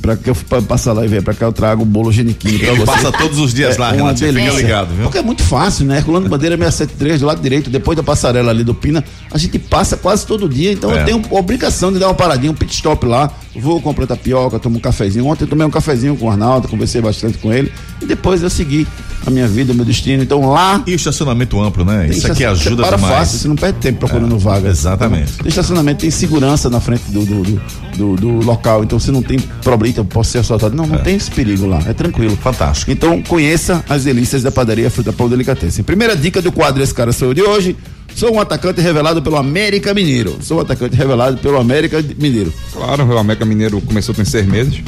[0.00, 2.58] pra que eu pa- passar lá e vier pra cá, eu trago um bolo geniquinho
[2.58, 2.86] pra Ele você.
[2.86, 4.28] passa todos os dias lá, É uma Renatinha.
[4.32, 4.62] Fica delícia.
[4.62, 5.02] ligado, viu?
[5.04, 5.98] Porque é muito fácil, né?
[5.98, 9.96] Herculano Bandeira 673, do lado direito, depois da passarela ali do Pina, a gente passa
[9.96, 11.00] quase todo dia, então É.
[11.00, 14.78] eu tenho obrigação de dar uma paradinha, um pit stop lá, vou comprar tapioca, tomo
[14.78, 15.26] um cafezinho.
[15.26, 18.50] Ontem eu tomei um cafezinho com o Arnaldo, conversei bastante com ele, e depois eu
[18.50, 18.86] segui
[19.26, 20.22] a minha vida, o meu destino.
[20.22, 22.08] Então lá E o estacionamento amplo, né?
[22.08, 23.14] Isso aqui ajuda para demais.
[23.14, 24.68] fácil, você não perde tempo procurando vaga.
[24.68, 25.32] exatamente.
[25.34, 27.60] Tem estacionamento, tem segurança na frente do, do, do,
[27.96, 30.74] do- do local, então você não tem problema, eu posso ser assaltado.
[30.76, 32.36] Não, não tem esse perigo lá, é tranquilo.
[32.36, 32.90] Fantástico.
[32.90, 35.84] Então conheça as delícias da padaria Fruta Pão Delicatessen.
[35.84, 37.76] Primeira dica do quadro Esse Cara Sou Eu de hoje.
[38.14, 40.36] Sou um atacante revelado pelo América Mineiro.
[40.42, 42.52] Sou um atacante revelado pelo América Mineiro.
[42.72, 44.82] Claro, o América Mineiro começou tem seis meses.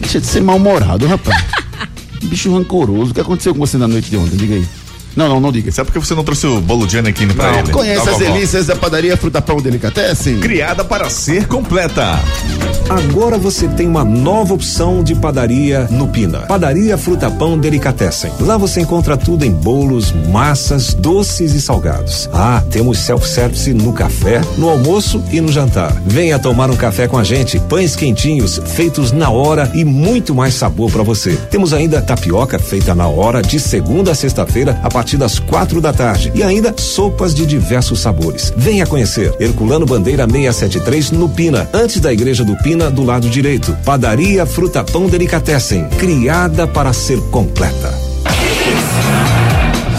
[0.00, 1.42] Deixa de ser mal-humorado, rapaz.
[2.24, 3.10] Bicho rancoroso.
[3.10, 4.36] O que aconteceu com você na noite de ontem?
[4.36, 4.66] Diga aí.
[5.16, 5.70] Não, não, não diga.
[5.72, 7.72] Sabe por que você não trouxe o bolo de Anakin pra Não, ele?
[7.72, 10.38] Conheça Tá, as delícias da padaria Fruta Pão Delicatessen?
[10.40, 12.18] Criada para ser completa.
[12.88, 16.40] Agora você tem uma nova opção de padaria no Pina.
[16.40, 18.32] Padaria Fruta Pão Delicatessen.
[18.40, 22.28] Lá você encontra tudo em bolos, massas, doces e salgados.
[22.32, 25.92] Ah, temos self-service no café, no almoço e no jantar.
[26.04, 27.58] Venha tomar um café com a gente.
[27.60, 31.36] Pães quentinhos, feitos na hora e muito mais sabor para você.
[31.50, 35.92] Temos ainda tapioca feita na hora de segunda a sexta-feira a partir das quatro da
[35.92, 38.52] tarde e ainda sopas de diversos sabores.
[38.56, 43.76] Venha conhecer Herculano Bandeira 673 no Pina, antes da igreja do Pina do lado direito.
[43.84, 47.92] Padaria Fruta Pão Delicatessen, criada para ser completa.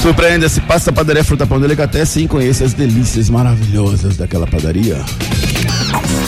[0.02, 4.98] Surpreenda-se, passa a padaria Fruta Pão Delicatessen e conheça as delícias maravilhosas daquela padaria.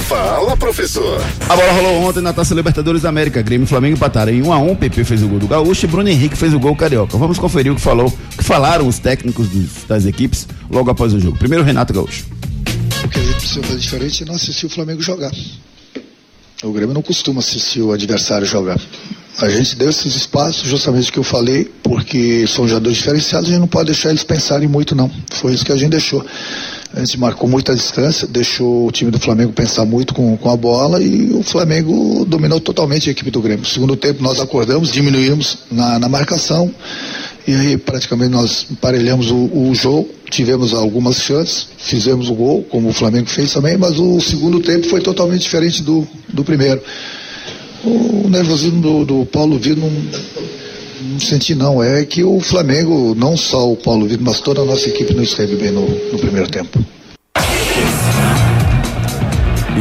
[0.08, 1.22] Fala, professor.
[1.48, 3.42] A bola rolou ontem na Taça Libertadores da América.
[3.42, 5.88] Grêmio e Flamengo empataram em 1 a 1 PP fez o gol do Gaúcho e
[5.88, 7.18] Bruno Henrique fez o gol carioca.
[7.18, 11.14] Vamos conferir o que falou, o que falaram os técnicos dos- das equipes logo após
[11.14, 11.38] o jogo.
[11.38, 12.26] Primeiro Renato Gaúcho.
[13.04, 15.32] O que a gente precisa fazer diferente é não assistir o Flamengo jogar.
[16.64, 18.80] O Grêmio não costuma assistir o adversário jogar.
[19.40, 23.52] A gente deu esses espaços, justamente o que eu falei, porque são jogadores diferenciados, a
[23.52, 25.10] gente não pode deixar eles pensarem muito, não.
[25.32, 26.24] Foi isso que a gente deixou.
[26.96, 30.56] A gente marcou muita distância, deixou o time do Flamengo pensar muito com, com a
[30.56, 33.62] bola e o Flamengo dominou totalmente a equipe do Grêmio.
[33.62, 36.72] No segundo tempo nós acordamos, diminuímos na, na marcação
[37.48, 42.90] e aí praticamente nós emparelhamos o, o jogo, tivemos algumas chances, fizemos o gol, como
[42.90, 46.80] o Flamengo fez também, mas o segundo tempo foi totalmente diferente do, do primeiro.
[47.84, 49.92] O nervosismo do, do Paulo Vitor não,
[51.02, 54.66] não senti não, é que o Flamengo, não só o Paulo Vitor, mas toda a
[54.66, 56.84] nossa equipe não esteve bem no, no primeiro tempo.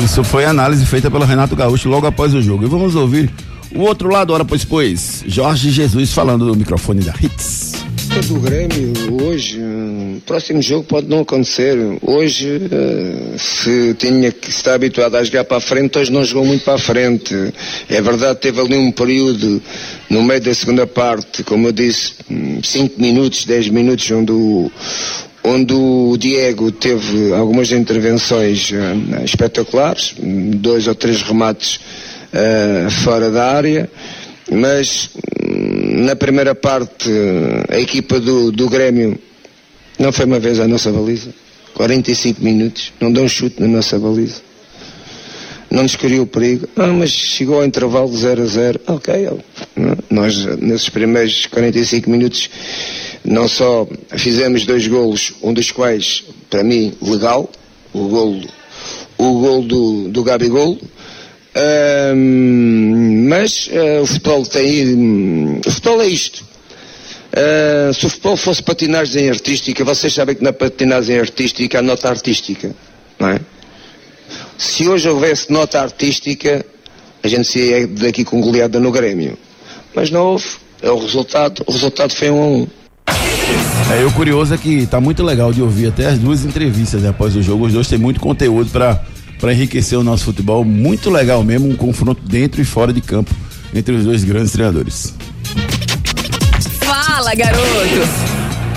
[0.03, 2.65] Isso foi a análise feita pelo Renato Gaúcho logo após o jogo.
[2.65, 3.31] E vamos ouvir
[3.75, 5.23] o outro lado, hora pois, pois.
[5.27, 7.72] Jorge Jesus falando do microfone da Hits.
[8.21, 11.79] Do Grêmio hoje, hum, próximo jogo pode não acontecer.
[12.03, 16.45] Hoje, eh, se tinha que estar habituado a jogar para a frente, hoje não jogou
[16.45, 17.35] muito para a frente.
[17.89, 19.63] É verdade, teve ali um período
[20.11, 22.13] no meio da segunda parte, como eu disse,
[22.63, 24.71] 5 minutos, 10 minutos, onde o,
[25.43, 31.81] onde o Diego teve algumas intervenções eh, espetaculares, hum, dois ou três remates
[32.31, 33.91] eh, fora da área,
[34.51, 35.11] mas
[35.45, 37.11] hum, na primeira parte
[37.69, 39.19] a equipa do, do Grêmio
[39.99, 41.31] não foi uma vez à nossa baliza.
[41.75, 44.43] 45 minutos, não deu um chute na nossa baliza.
[45.71, 46.69] Não nos criou perigo.
[46.77, 48.81] Ah, mas chegou ao intervalo 0 a 0.
[48.89, 49.39] Ok, ó.
[50.11, 52.51] nós nesses primeiros 45 minutos
[53.25, 57.51] não só fizemos dois golos, um dos quais, para mim, legal,
[57.93, 58.43] o golo,
[59.17, 60.79] o golo do, do Gabigol,
[63.29, 65.61] Mas eh, o futebol tem.
[65.67, 66.53] o futebol é isto.
[67.35, 72.09] Ah, se o futebol fosse patinagem artística, vocês sabem que na patinagem artística há nota
[72.09, 72.75] artística,
[73.19, 73.41] não é?
[74.59, 76.65] Se hoje houvesse nota artística,
[77.23, 79.39] a gente saía daqui com goleada no Grêmio.
[79.95, 80.47] Mas não houve.
[80.83, 81.63] É o resultado.
[81.67, 82.67] O resultado foi um a um.
[83.93, 87.11] É, o curioso é que tá muito legal de ouvir até as duas entrevistas né,
[87.11, 87.67] após o jogo.
[87.67, 89.03] Os dois têm muito conteúdo para
[89.43, 90.65] para enriquecer o nosso futebol.
[90.65, 93.35] Muito legal mesmo, um confronto dentro e fora de campo
[93.75, 95.13] entre os dois grandes treinadores.
[96.79, 97.63] Fala, garoto.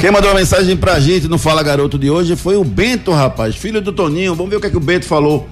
[0.01, 3.55] Quem mandou uma mensagem pra gente no Fala Garoto de hoje foi o Bento, rapaz,
[3.55, 4.35] filho do Toninho.
[4.35, 5.47] Vamos ver o que é que o Bento falou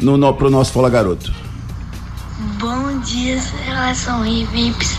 [0.00, 1.32] no, no, pro nosso Fala Garoto.
[2.58, 4.98] Bom dia, relação Vips.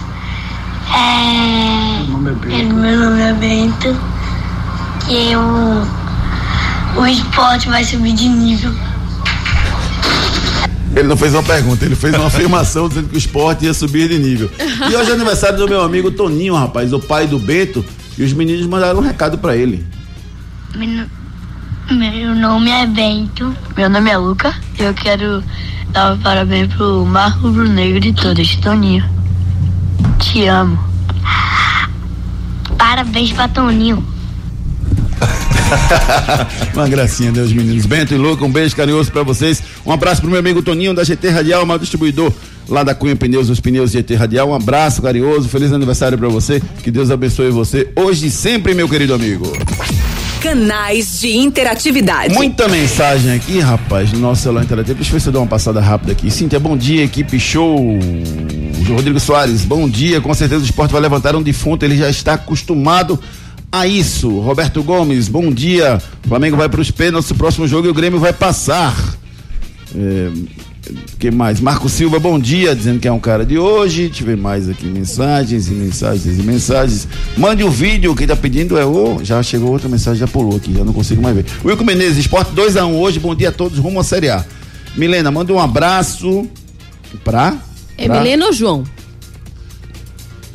[0.93, 3.97] É, meu nome é Bento.
[5.08, 8.92] Que o, o esporte vai subir de nível.
[10.95, 14.10] Ele não fez uma pergunta, ele fez uma afirmação dizendo que o esporte ia subir
[14.10, 14.49] de nível.
[14.89, 17.84] E hoje é aniversário do meu amigo Toninho, rapaz, o pai do Bento,
[18.17, 19.86] e os meninos mandaram um recado pra ele.
[20.75, 21.06] Meu,
[21.91, 23.56] meu nome é Bento.
[23.75, 24.53] Meu nome é Luca.
[24.77, 25.43] Eu quero
[25.89, 28.56] dar um parabéns pro Marco Brunegro e todos.
[28.58, 29.03] Toninho.
[30.19, 30.79] Te amo.
[32.77, 34.12] Parabéns pra Toninho.
[36.73, 37.86] Uma gracinha, Deus, meninos.
[37.86, 39.62] Bento e Luca, um beijo carinhoso pra vocês.
[39.86, 42.32] Um abraço pro meu amigo Toninho da GT Radial, maior distribuidor
[42.67, 44.49] lá da Cunha Pneus, os pneus GT Radial.
[44.49, 46.62] Um abraço carinhoso, feliz aniversário pra você.
[46.84, 49.52] Que Deus abençoe você hoje e sempre, meu querido amigo.
[50.41, 52.34] Canais de interatividade.
[52.34, 54.95] Muita mensagem aqui, rapaz, no nosso celular interativo.
[54.95, 56.30] Deixa eu ver se eu dou uma passada rápida aqui.
[56.30, 57.80] Cíntia, bom dia, equipe show.
[58.89, 60.19] Rodrigo Soares, bom dia.
[60.19, 63.17] Com certeza o esporte vai levantar um defunto, ele já está acostumado
[63.73, 64.39] a isso.
[64.39, 65.99] Roberto Gomes, bom dia.
[66.23, 68.95] O Flamengo vai para os pênaltis, o próximo jogo e o Grêmio vai passar.
[69.95, 70.29] É,
[71.17, 71.59] que mais?
[71.59, 74.09] Marco Silva, bom dia, dizendo que é um cara de hoje.
[74.09, 77.07] Deixa eu ver mais aqui mensagens e mensagens e mensagens.
[77.36, 79.23] Mande o um vídeo, quem tá pedindo é o.
[79.23, 81.45] Já chegou outra mensagem, já pulou aqui, já não consigo mais ver.
[81.65, 84.45] Wilco Menezes, Esporte 2x1 um hoje, bom dia a todos, rumo à Série A.
[84.95, 86.47] Milena, manda um abraço
[87.23, 87.57] pra.
[87.97, 88.83] É Milena ou João?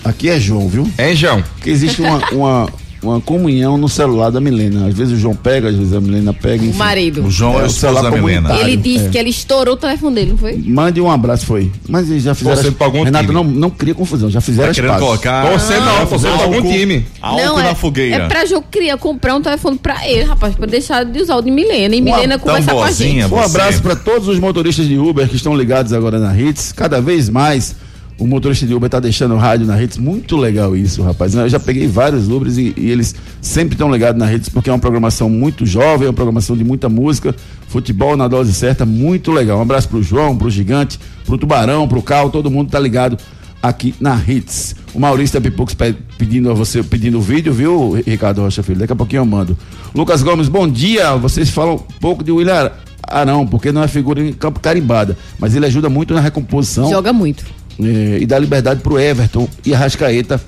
[0.04, 0.88] Aqui é João, viu?
[0.96, 1.42] É, João.
[1.56, 2.68] Porque existe uma, uma,
[3.02, 4.88] uma comunhão no celular da Milena.
[4.88, 6.64] Às vezes o João pega, às vezes a Milena pega.
[6.64, 6.74] Enfim.
[6.74, 7.24] O marido.
[7.24, 8.54] O João é, É, o celular da Milena.
[8.60, 9.08] Ele disse é.
[9.08, 10.56] que ele estourou o telefone dele, não foi?
[10.56, 11.70] Mande um abraço, foi.
[11.88, 12.56] Mas eles já fizeram.
[12.56, 13.34] Torcendo pra algum Renato, time.
[13.34, 15.48] não, não cria confusão, já fizeram Tá as querendo colocar.
[15.50, 17.06] Torcendo não, pra algum álcool- time.
[17.20, 18.24] Álcool não, na é, fogueira.
[18.24, 21.42] É pra jogo queria comprar um telefone pra ele, rapaz, pra deixar de usar o
[21.42, 21.94] de Milena.
[21.94, 23.24] E Milena tão conversar com a gente.
[23.24, 23.44] Um você.
[23.44, 26.72] abraço para todos os motoristas de Uber que estão ligados agora na Hits.
[26.72, 27.74] Cada vez mais
[28.18, 29.96] o motorista de Uber tá deixando o rádio na Hits.
[29.96, 31.34] Muito legal isso, rapaz.
[31.34, 34.72] Eu já peguei vários Ubers e, e eles sempre estão ligados na Hits porque é
[34.72, 37.34] uma programação muito jovem, é uma programação de muita música,
[37.68, 39.58] futebol na dose certa, muito legal.
[39.58, 43.16] Um abraço pro João, pro Gigante, pro Tubarão, pro Cal, todo mundo tá ligado
[43.62, 44.74] aqui na Hits.
[44.94, 48.78] O Maurício da Pipux pe- pedindo a você, pedindo o vídeo, viu, Ricardo Rocha Filho?
[48.80, 49.56] Daqui a pouquinho eu mando.
[49.94, 51.14] Lucas Gomes, bom dia.
[51.16, 52.70] Vocês falam um pouco de William
[53.02, 57.12] Arão, porque não é figura em campo carimbada, mas ele ajuda muito na recomposição Joga
[57.12, 57.44] muito.
[57.82, 60.40] Eh, e dá liberdade pro Everton e a Rascaeta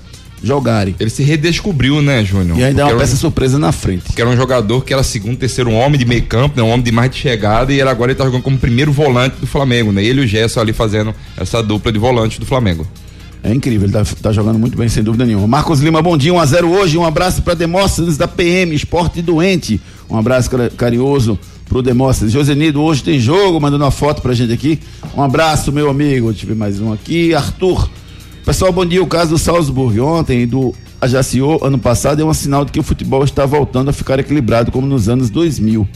[0.43, 0.95] jogarem.
[0.99, 2.57] Ele se redescobriu, né, Júnior?
[2.57, 4.11] E ainda é uma era um- peça surpresa na frente.
[4.13, 6.63] que era um jogador que era segundo, terceiro homem de meio campo, né?
[6.63, 9.35] um homem de mais de chegada, e ele agora ele tá jogando como primeiro volante
[9.39, 10.03] do Flamengo, né?
[10.03, 12.87] Ele e o Gerson ali fazendo essa dupla de volante do Flamengo.
[13.43, 15.47] É incrível, ele tá, tá jogando muito bem, sem dúvida nenhuma.
[15.47, 16.97] Marcos Lima, bom dia, 1x0 hoje.
[16.97, 19.81] Um abraço para Demóstenes da PM, Esporte Doente.
[20.09, 21.39] Um abraço carinhoso
[21.71, 22.33] pro Demóstenes.
[22.33, 24.77] Josenido, hoje tem jogo, mandando uma foto pra gente aqui.
[25.15, 26.29] Um abraço, meu amigo.
[26.29, 27.33] Deixa eu ver mais um aqui.
[27.33, 27.89] Arthur.
[28.45, 29.01] Pessoal, bom dia.
[29.01, 32.83] O caso do Salzburg ontem do Ajaccio ano passado é um sinal de que o
[32.83, 35.87] futebol está voltando a ficar equilibrado como nos anos 2000.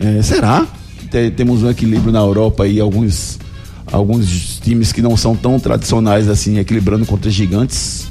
[0.00, 0.66] É, será?
[1.08, 3.38] Te- temos um equilíbrio na Europa e alguns
[3.92, 8.10] alguns times que não são tão tradicionais assim, equilibrando contra gigantes.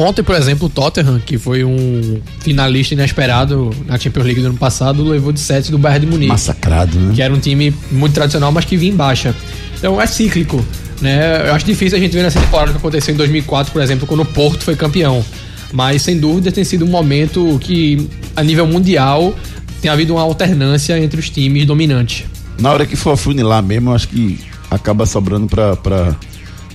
[0.00, 4.56] Ontem, por exemplo, o Tottenham, que foi um finalista inesperado na Champions League do ano
[4.56, 6.28] passado, levou de 7 do Bayern de Munique.
[6.28, 7.12] Massacrado, né?
[7.16, 9.34] que era um time muito tradicional, mas que vinha em baixa.
[9.76, 10.64] Então é cíclico,
[11.00, 11.48] né?
[11.48, 14.20] Eu acho difícil a gente ver nessa temporada que aconteceu em 2004, por exemplo, quando
[14.20, 15.24] o Porto foi campeão.
[15.72, 19.34] Mas sem dúvida tem sido um momento que a nível mundial
[19.82, 22.24] tem havido uma alternância entre os times dominantes.
[22.60, 24.38] Na hora que for afunilar mesmo, eu acho que
[24.70, 26.14] acaba sobrando pra, pra,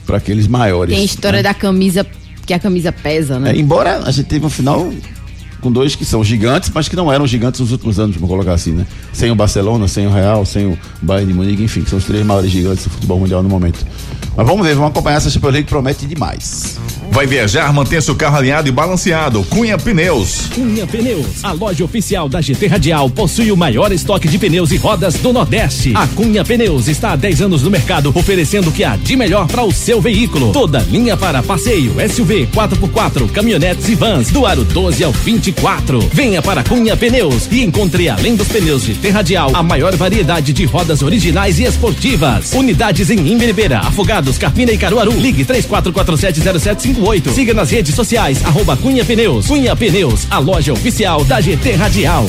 [0.06, 0.94] pra aqueles maiores.
[0.94, 1.44] Tem a história né?
[1.44, 2.06] da camisa,
[2.46, 3.52] que a camisa pesa, né?
[3.52, 4.92] É, embora a gente teve um final
[5.62, 8.54] com dois que são gigantes, mas que não eram gigantes nos últimos anos, vamos colocar
[8.54, 8.86] assim, né?
[9.14, 12.06] Sem o Barcelona, sem o Real, sem o Bayern de Munique, enfim, que são os
[12.06, 13.86] três maiores gigantes do futebol mundial no momento.
[14.36, 16.80] Mas vamos ver, vamos acompanhar essa Champions League que promete demais.
[17.12, 19.44] Vai viajar, mantenha seu carro alinhado e balanceado.
[19.44, 20.48] Cunha Pneus.
[20.56, 24.78] Cunha Pneus, a loja oficial da GT Radial, possui o maior estoque de pneus e
[24.78, 25.94] rodas do Nordeste.
[25.96, 29.46] A Cunha Pneus está há 10 anos no mercado, oferecendo o que há de melhor
[29.46, 30.52] para o seu veículo.
[30.52, 36.00] Toda linha para passeio, SUV, 4x4, caminhonetes e vans, do aro 12 ao 24.
[36.12, 40.66] Venha para Cunha Pneus e encontre, além dos pneus GT Radial, a maior variedade de
[40.66, 42.54] rodas originais e esportivas.
[42.54, 45.12] Unidades em Imberibeira, Afogados, Lados, Carpina e Caruaru.
[45.12, 47.34] Ligue 34470758.
[47.34, 49.48] Siga nas redes sociais, arroba Cunha Pneus.
[49.48, 52.26] Cunha Pneus, a loja oficial da GT Radial.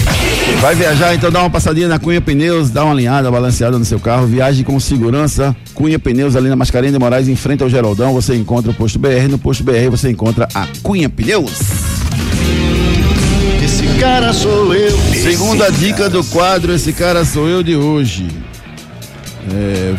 [0.60, 4.00] Vai viajar, então dá uma passadinha na Cunha Pneus, dá uma alinhada, balanceada no seu
[4.00, 5.54] carro, viaje com segurança.
[5.72, 8.98] Cunha Pneus ali na Mascarenha de Moraes, em frente ao Geraldão, você encontra o posto
[8.98, 11.52] BR, no posto BR você encontra a Cunha Pneus.
[13.64, 14.98] Esse cara sou eu.
[15.12, 18.26] Segunda dica do quadro, esse cara sou eu de hoje.
[19.52, 19.94] É,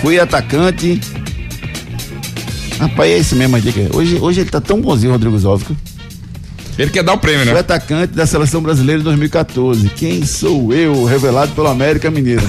[0.00, 1.00] fui atacante.
[2.78, 3.88] Rapaz, é isso mesmo a dica.
[3.96, 5.74] Hoje, hoje ele tá tão bonzinho, Rodrigo Zóvico.
[6.76, 7.60] Ele quer dar o prêmio, Fui né?
[7.60, 9.88] atacante da seleção brasileira de 2014.
[9.90, 11.04] Quem sou eu?
[11.04, 12.42] Revelado pelo América Mineiro.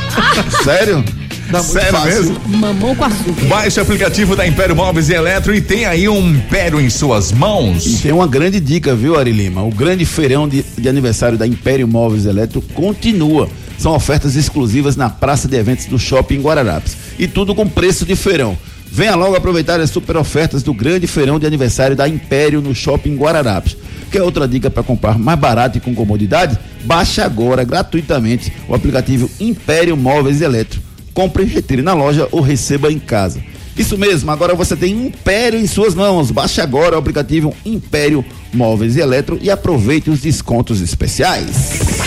[0.62, 1.02] Sério?
[1.50, 2.22] Tá muito Sério fácil.
[2.24, 2.40] mesmo?
[2.48, 3.44] Mamão com açúcar.
[3.48, 7.30] Baixe o aplicativo da Império Móveis e Eletro e tem aí um império em suas
[7.30, 8.00] E mãos.
[8.02, 9.62] tem uma grande dica, viu, Ari Lima?
[9.62, 13.48] O grande feirão de, de aniversário da Império Móveis Eletro continua.
[13.82, 16.96] São ofertas exclusivas na praça de eventos do Shopping Guararapes.
[17.18, 18.56] E tudo com preço de feirão.
[18.86, 23.16] Venha logo aproveitar as super ofertas do grande feirão de aniversário da Império no Shopping
[23.16, 23.76] Guararapes.
[24.08, 26.56] Quer outra dica para comprar mais barato e com comodidade?
[26.84, 30.80] Baixe agora gratuitamente o aplicativo Império Móveis Eletro.
[31.12, 33.42] Compre, retire na loja ou receba em casa.
[33.76, 36.30] Isso mesmo, agora você tem Império em suas mãos.
[36.30, 42.01] Baixe agora o aplicativo Império Móveis e Eletro e aproveite os descontos especiais.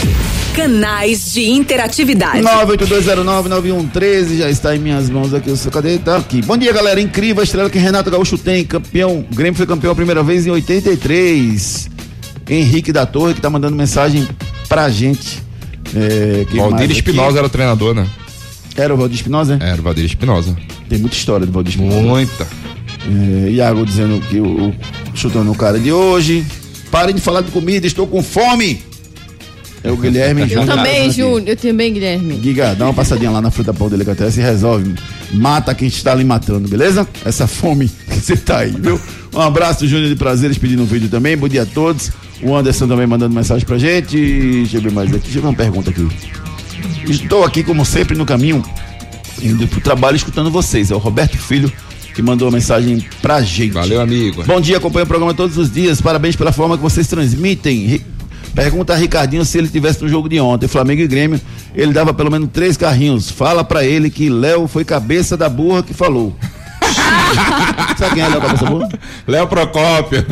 [0.56, 2.41] Canais de interatividade.
[2.41, 5.52] 982099113 já está em minhas mãos aqui.
[5.52, 5.98] O seu cadê?
[5.98, 6.41] Tá aqui.
[6.41, 7.02] Bom dia, galera.
[7.02, 8.63] Incrível a estrela que Renato Gaúcho tem.
[8.63, 9.26] Campeão.
[9.30, 11.89] O Grêmio foi campeão a primeira vez em 83.
[12.50, 14.26] Henrique da Torre que tá mandando mensagem
[14.70, 15.44] pra gente.
[15.94, 16.89] É, Valdir?
[16.91, 18.08] Espinosa era o treinador, né?
[18.78, 19.60] Era o Valdir Espinosa?
[19.62, 20.56] Era o Valdir Espinosa.
[20.88, 22.02] Tem muita história do Valdir Espinosa.
[22.02, 22.48] Muita.
[23.46, 24.76] É, Iago dizendo que o, o
[25.13, 26.46] chutando o cara de hoje.
[26.89, 28.95] Parem de falar de comida, estou com fome.
[29.86, 30.41] É o Guilherme.
[30.41, 31.12] Eu Júnior também, aqui.
[31.12, 31.50] Júnior.
[31.50, 32.39] Eu também, Guilherme.
[32.41, 34.95] Giga, dá uma passadinha lá na fruta pão delicatessen e resolve.
[35.32, 37.08] Mata quem está ali matando, beleza?
[37.24, 39.00] Essa fome que você tá aí, viu?
[39.32, 41.38] Um abraço, Júnior de Prazeres, pedindo um vídeo também.
[41.38, 42.12] Bom dia a todos.
[42.41, 44.17] O Anderson também mandando mensagem pra gente.
[44.17, 45.19] Deixa eu ver mais aqui.
[45.19, 46.08] Deixa eu ver uma pergunta aqui.
[47.08, 48.63] Estou aqui, como sempre, no caminho,
[49.39, 50.89] indo pro trabalho, escutando vocês.
[50.89, 51.71] É o Roberto Filho
[52.15, 53.74] que mandou uma mensagem pra gente.
[53.74, 54.43] Valeu, amigo.
[54.45, 56.02] Bom dia, acompanho o programa todos os dias.
[56.02, 58.02] Parabéns pela forma que vocês transmitem.
[58.56, 61.39] Pergunta a Ricardinho se ele tivesse no jogo de ontem, Flamengo e Grêmio,
[61.76, 63.30] ele dava pelo menos três carrinhos.
[63.30, 66.34] Fala pra ele que Léo foi cabeça da burra que falou.
[67.98, 68.89] Sabe quem é Léo Cabeça Burra?
[69.28, 70.26] Léo Procópio.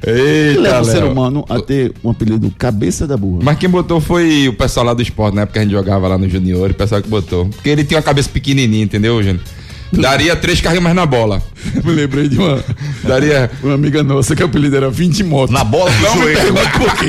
[0.00, 3.40] Que Eita, leva o ser humano a ter um apelido Cabeça da Burra.
[3.42, 6.08] Mas quem botou foi o pessoal lá do esporte, na época que a gente jogava
[6.08, 7.46] lá no Junior, o pessoal que botou.
[7.46, 9.40] Porque ele tinha uma cabeça pequenininha, entendeu, Júnior?
[9.92, 11.42] Daria três carrinhos mais na bola.
[11.84, 12.62] Me lembrei de uma,
[13.02, 13.50] Daria.
[13.62, 15.52] uma amiga nossa que o apelido era 20 motos.
[15.54, 16.54] Na bola do Não me joelho.
[16.54, 17.06] pergunte por quê.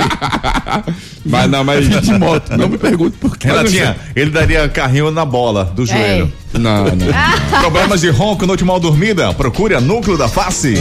[1.24, 1.86] Mas não, mas.
[1.86, 2.58] 20 motos.
[2.58, 3.48] Não me pergunte por quê.
[3.48, 6.34] Renatinha, ele daria carrinho na bola do joelho.
[6.54, 6.96] Não, não.
[7.62, 9.32] Problemas de ronco, noite mal dormida?
[9.32, 10.74] Procure a Núcleo da Face.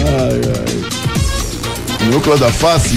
[2.10, 2.96] Núcleo da face.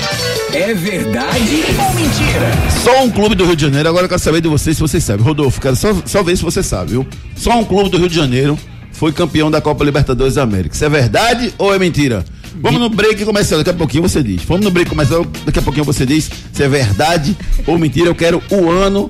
[0.53, 2.51] É verdade ou mentira?
[2.83, 5.05] Só um clube do Rio de Janeiro, agora eu quero saber de vocês se vocês
[5.05, 5.25] sabem.
[5.25, 7.07] Rodolfo, quero só, só ver se você sabe, viu?
[7.37, 8.59] Só um clube do Rio de Janeiro
[8.93, 10.75] foi campeão da Copa Libertadores da América.
[10.75, 12.25] Isso é verdade ou é mentira?
[12.61, 14.43] Vamos no break comercial, daqui a pouquinho você diz.
[14.43, 18.09] Vamos no break comercial, daqui a pouquinho você diz se é verdade ou mentira.
[18.09, 19.09] Eu quero o ano,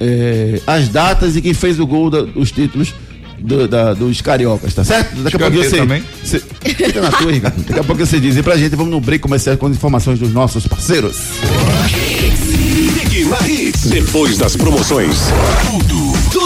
[0.00, 2.94] eh, as datas e quem fez o gol dos títulos
[3.44, 5.14] do- da- dos cariocas, tá certo?
[5.22, 5.76] Daqui a pouquinho você.
[5.76, 6.02] também?
[6.22, 7.62] você fica na tua, Ricardo.
[7.62, 8.36] Daqui a pouco você diz.
[8.36, 11.16] E pra gente, vamos no break comercial com as informações dos nossos parceiros.
[13.86, 15.16] Depois das promoções.
[15.70, 16.13] Tudo,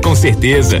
[0.00, 0.80] com certeza.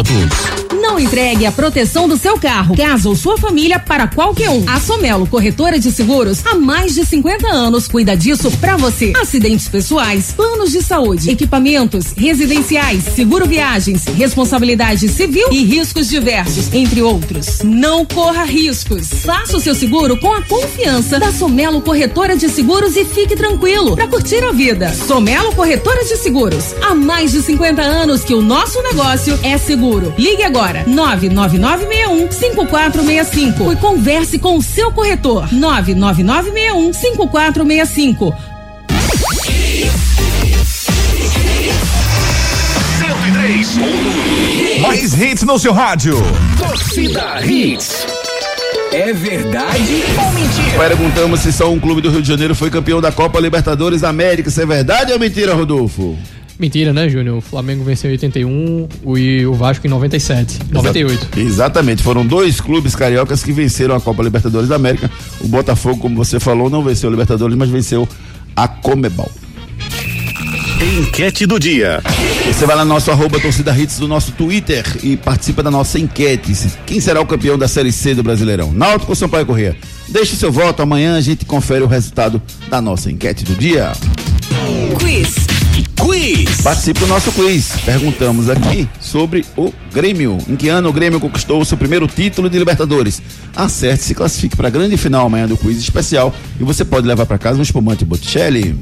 [0.01, 0.70] Autos.
[0.91, 4.65] Não entregue a proteção do seu carro, casa ou sua família para qualquer um.
[4.67, 9.13] A Somelo Corretora de Seguros há mais de 50 anos cuida disso para você.
[9.15, 17.01] Acidentes pessoais, planos de saúde, equipamentos, residenciais, seguro viagens, responsabilidade civil e riscos diversos, entre
[17.01, 17.61] outros.
[17.63, 19.07] Não corra riscos.
[19.23, 23.95] Faça o seu seguro com a confiança da Somelo Corretora de Seguros e fique tranquilo
[23.95, 24.93] para curtir a vida.
[24.93, 26.75] Somelo Corretora de Seguros.
[26.81, 30.13] Há mais de 50 anos que o nosso negócio é seguro.
[30.17, 38.35] Ligue agora 99961 5465 e converse com o seu corretor 99961 5465.
[42.99, 44.81] 103.
[44.81, 46.17] Mais hits no seu rádio.
[46.57, 48.05] Torcida Hits.
[48.91, 50.77] É verdade ou mentira?
[50.77, 54.09] Perguntamos se só um clube do Rio de Janeiro foi campeão da Copa Libertadores da
[54.09, 54.49] América.
[54.49, 56.17] Isso é verdade ou mentira, Rodolfo?
[56.61, 57.39] Mentira, né, Júnior?
[57.39, 58.87] O Flamengo venceu em 81
[59.17, 61.29] e o Vasco em 97, 98.
[61.35, 65.09] Exa exatamente, foram dois clubes cariocas que venceram a Copa Libertadores da América.
[65.39, 68.07] O Botafogo, como você falou, não venceu a Libertadores, mas venceu
[68.55, 69.31] a Comebol.
[70.99, 71.99] Enquete do dia.
[72.45, 75.97] Você vai lá no nosso arroba torcida hits do nosso Twitter e participa da nossa
[75.97, 76.53] enquete.
[76.85, 78.71] Quem será o campeão da Série C do Brasileirão?
[78.71, 79.75] Náutico ou Sampaio Corrêa?
[80.07, 82.39] Deixe seu voto, amanhã a gente confere o resultado
[82.69, 83.93] da nossa enquete do dia.
[84.99, 85.40] Quiz.
[86.21, 86.61] Quiz.
[86.61, 87.71] Participe do nosso quiz.
[87.83, 90.37] Perguntamos aqui sobre o Grêmio.
[90.47, 93.19] Em que ano o Grêmio conquistou o seu primeiro título de Libertadores?
[93.55, 97.25] Acerte, se classifique para a grande final amanhã do quiz especial e você pode levar
[97.25, 98.79] para casa um espumante Botticelli.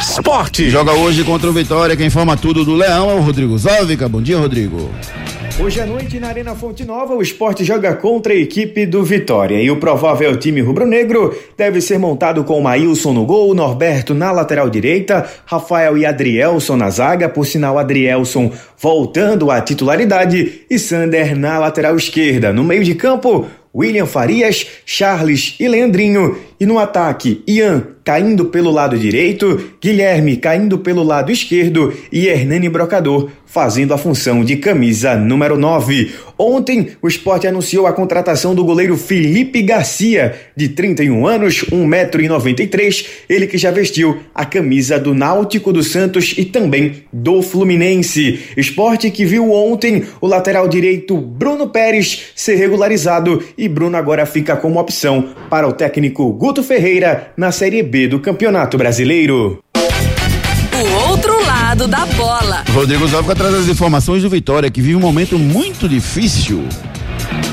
[0.00, 0.70] Esporte.
[0.70, 1.94] Joga hoje contra o Vitória.
[1.94, 4.08] Quem informa tudo do Leão é o Rodrigo Zóvica.
[4.08, 4.90] Bom dia, Rodrigo.
[5.56, 9.62] Hoje à noite, na Arena Fonte Nova, o esporte joga contra a equipe do Vitória.
[9.62, 14.68] E o provável time rubro-negro deve ser montado com Maílson no gol, Norberto na lateral
[14.68, 21.56] direita, Rafael e Adrielson na zaga, por sinal Adrielson voltando à titularidade, e Sander na
[21.56, 22.52] lateral esquerda.
[22.52, 26.36] No meio de campo, William Farias, Charles e Leandrinho.
[26.58, 32.68] E no ataque, Ian caindo pelo lado direito, Guilherme caindo pelo lado esquerdo e Hernani
[32.68, 36.12] Brocador fazendo a função de camisa número 9.
[36.36, 43.46] Ontem, o esporte anunciou a contratação do goleiro Felipe Garcia, de 31 anos, 1,93m, ele
[43.46, 48.40] que já vestiu a camisa do Náutico do Santos e também do Fluminense.
[48.56, 54.56] Esporte que viu ontem o lateral direito Bruno Pérez ser regularizado e Bruno agora fica
[54.56, 59.62] como opção para o técnico Guto Ferreira na Série B do Campeonato Brasileiro.
[59.74, 62.62] O outro lado lado da bola.
[62.72, 66.62] Rodrigo Zóvica traz as informações do Vitória, que vive um momento muito difícil.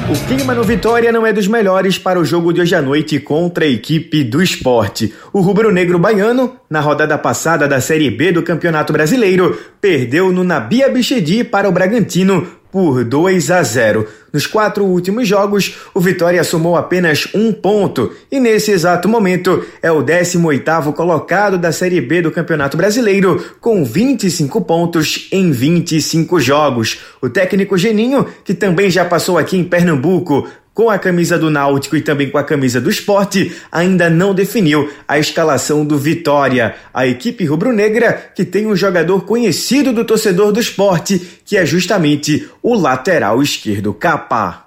[0.08, 3.20] O clima no Vitória não é dos melhores para o jogo de hoje à noite
[3.20, 5.12] contra a equipe do esporte.
[5.34, 10.88] O rubro-negro baiano, na rodada passada da Série B do Campeonato Brasileiro, perdeu no Nabia
[10.88, 14.08] Bichedi para o Bragantino por 2 a 0.
[14.32, 19.92] Nos quatro últimos jogos, o Vitória somou apenas um ponto e nesse exato momento é
[19.92, 27.00] o 18º colocado da Série B do Campeonato Brasileiro com 25 pontos em 25 jogos.
[27.22, 31.96] O técnico Geninho, que também já passou aqui em Pernambuco, com a camisa do Náutico
[31.96, 36.76] e também com a camisa do esporte, ainda não definiu a escalação do Vitória.
[36.94, 42.48] A equipe rubro-negra, que tem um jogador conhecido do torcedor do esporte, que é justamente
[42.64, 44.66] o lateral esquerdo Capa.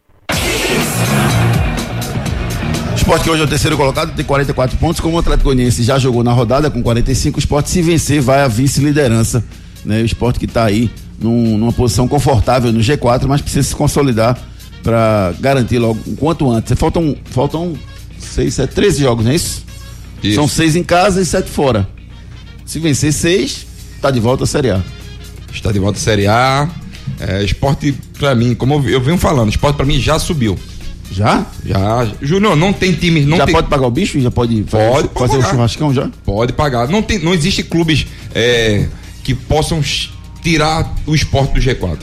[2.93, 5.01] O Sport que hoje é o terceiro colocado, tem 44 pontos.
[5.01, 8.41] Como o Atlético Goianiense já jogou na rodada com 45, o Sport se vencer vai
[8.41, 9.45] à vice-liderança.
[9.85, 10.01] Né?
[10.01, 10.91] O Sport que está aí
[11.21, 14.39] num, numa posição confortável no G4, mas precisa se consolidar
[14.85, 16.79] para garantir logo o quanto antes.
[16.79, 17.75] Faltam, faltam
[18.19, 19.65] seis, sete, 13 jogos, não é isso?
[20.23, 20.37] Isso.
[20.37, 21.89] São seis em casa e sete fora.
[22.65, 23.67] Se vencer seis,
[24.01, 24.83] tá de volta à Série A.
[25.53, 26.69] Está de volta à Série A.
[27.19, 30.59] É, esporte, pra mim, como eu, eu venho falando, esporte pra mim já subiu.
[31.11, 31.47] Já?
[31.65, 32.09] Já.
[32.21, 33.25] Júnior, não tem time.
[33.25, 33.55] Não já tem...
[33.55, 34.19] pode pagar o bicho?
[34.21, 36.11] Já pode fazer, Pode, fazer o churrascão já?
[36.25, 36.89] Pode pagar.
[36.89, 38.87] Não, tem, não existe clubes é,
[39.23, 39.83] que possam
[40.43, 41.99] tirar o esporte do G4.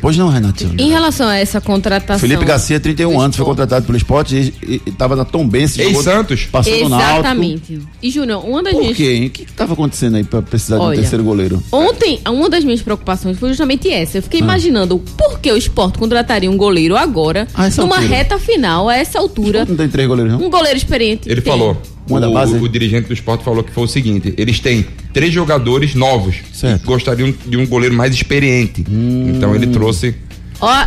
[0.00, 0.74] Pois não, Renatinho.
[0.78, 2.18] Em relação a essa contratação.
[2.20, 5.82] Felipe Garcia, 31 anos, foi contratado pelo esporte e estava na Tombense.
[5.82, 6.44] Jogou- Santos.
[6.50, 7.12] Passou no Náutico.
[7.12, 7.80] Exatamente.
[8.02, 8.96] E, Júnior, uma das Por minhas.
[8.96, 9.24] quê?
[9.26, 11.62] O que estava acontecendo aí para precisar de um Olha, terceiro goleiro?
[11.72, 14.18] Ontem, uma das minhas preocupações foi justamente essa.
[14.18, 14.22] Eu Ah.
[14.22, 18.14] fiquei imaginando por que o esporte contrataria um goleiro agora, A essa numa altura.
[18.16, 19.64] reta final, a essa altura.
[19.64, 20.46] Não tem três goleiros, não?
[20.46, 21.28] Um goleiro experiente.
[21.28, 21.52] Ele Tem.
[21.52, 21.76] falou.
[22.08, 22.54] Uma da o, base?
[22.56, 26.82] o dirigente do esporte falou que foi o seguinte: eles têm três jogadores novos Certo.
[26.82, 28.84] e gostariam de um goleiro mais experiente.
[28.88, 29.32] Hum.
[29.36, 30.14] Então ele trouxe.
[30.58, 30.84] Ó, olha,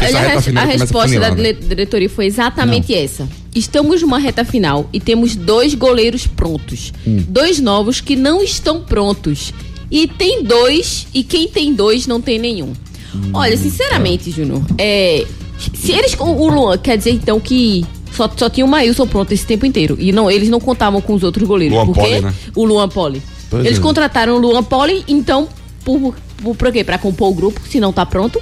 [0.59, 3.27] a, a resposta da dire- diretoria foi exatamente essa.
[3.53, 6.91] Estamos numa reta final e temos dois goleiros prontos.
[7.05, 7.23] Hum.
[7.27, 9.53] Dois novos que não estão prontos.
[9.91, 12.73] E tem dois, e quem tem dois não tem nenhum.
[13.13, 13.31] Hum.
[13.33, 15.25] Olha, sinceramente, Júnior, é,
[15.73, 16.13] se eles.
[16.19, 17.85] O o Luan quer dizer então que.
[18.11, 19.95] Só, só tinha o Maílson pronto esse tempo inteiro.
[19.99, 21.75] E não, eles não contavam com os outros goleiros.
[21.75, 22.33] Luan porque Poli, né?
[22.55, 23.21] O Luan Poli.
[23.49, 23.81] Pois eles é.
[23.81, 25.47] contrataram o Luan Poli, então,
[25.83, 26.83] por, por, por quê?
[26.83, 28.41] Pra compor o grupo, se não tá pronto.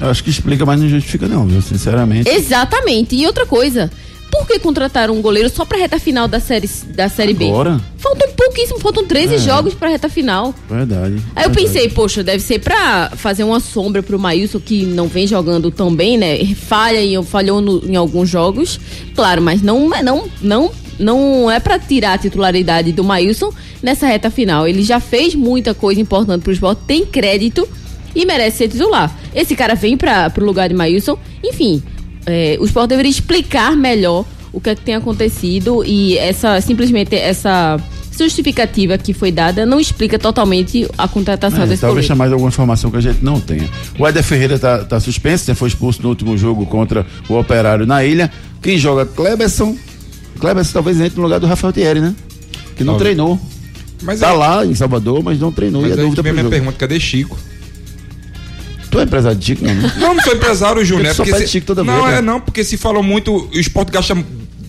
[0.00, 1.60] Eu acho que explica, mas não justifica, não, viu?
[1.60, 2.28] Sinceramente.
[2.28, 3.16] Exatamente.
[3.16, 3.90] E outra coisa,
[4.30, 7.46] por que contrataram um goleiro só pra reta final da série, da série B?
[7.48, 7.80] Agora?
[7.96, 9.38] Faltam pouquíssimo, faltam 13 É.
[9.38, 10.54] jogos pra reta final.
[10.68, 11.14] Verdade.
[11.34, 11.54] Aí eu verdade.
[11.54, 15.94] pensei, poxa, deve ser pra fazer uma sombra pro Maílson, que não vem jogando tão
[15.94, 16.44] bem, né?
[16.54, 18.78] Falha em, falhou no- em alguns jogos.
[19.14, 23.52] Claro, mas não, não, não, não é pra tirar a titularidade do Maílson
[23.82, 24.66] nessa reta final.
[24.68, 27.68] Ele já fez muita coisa importante pro esporte, tem crédito
[28.14, 29.16] e merece ser titular.
[29.34, 31.18] Esse cara vem para pro lugar de Maílson.
[31.44, 31.82] Enfim,
[32.28, 37.14] é, o esporte deveria explicar melhor o que é que tem acontecido e essa simplesmente
[37.16, 37.78] essa
[38.18, 42.48] justificativa que foi dada não explica totalmente a contratação É, desse talvez tenha mais alguma
[42.48, 43.68] informação que a gente não tenha.
[43.98, 45.54] O Éder Ferreira tá, tá suspenso, né?
[45.54, 48.30] foi expulso no último jogo contra o Operário na ilha.
[48.60, 49.76] Quem joga Kleberson.
[50.40, 52.14] Kleberson talvez entre no lugar do Rafael Thierry, né?
[52.76, 53.14] Que não Talvez.
[53.16, 53.38] treinou.
[54.02, 55.82] Mas tá aí- lá em Salvador, mas não treinou.
[55.82, 56.50] Mas e a dúvida minha jogo.
[56.50, 57.36] pergunta: cadê Chico?
[58.90, 59.74] Tu é empresário de Chico, não?
[59.74, 59.92] né?
[59.98, 61.06] Não, não sou empresário, Júnior.
[61.06, 62.18] É só porque pede se- Chico toda não, vez, né?
[62.18, 64.16] é não, porque se falou muito, o esporte gasta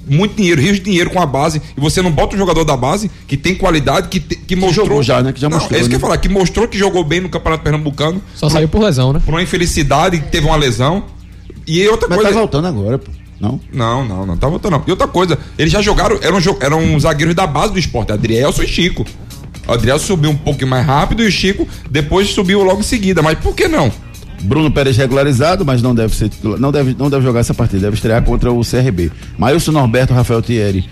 [0.08, 2.76] muito dinheiro, rios de dinheiro com a base, e você não bota um jogador da
[2.76, 4.86] base que tem qualidade, que, te- que mostrou.
[4.88, 5.32] jogou já, né?
[5.32, 6.04] Que já Não, mostrou, É isso que eu né?
[6.04, 8.22] ia falar, que mostrou que jogou bem no Campeonato Pernambucano.
[8.36, 9.22] Só saiu por lesão, né?
[9.24, 11.04] Por uma infelicidade, teve uma lesão.
[11.68, 12.34] E outra Mas coisa.
[12.34, 13.12] tá voltando agora, pô.
[13.40, 13.60] Não?
[13.72, 14.84] Não, não, não tá voltando não.
[14.86, 18.68] E outra coisa, eles já jogaram, eram, eram zagueiros da base do esporte, Adrielson e
[18.68, 19.06] Chico.
[19.68, 23.22] O Adrielson subiu um pouco mais rápido e o Chico depois subiu logo em seguida.
[23.22, 23.92] Mas por que não?
[24.42, 27.82] Bruno Pérez regularizado, mas não deve ser titular, não deve, não deve jogar essa partida,
[27.84, 29.12] deve estrear contra o CRB.
[29.38, 30.86] Maílson Norberto, Rafael Thierry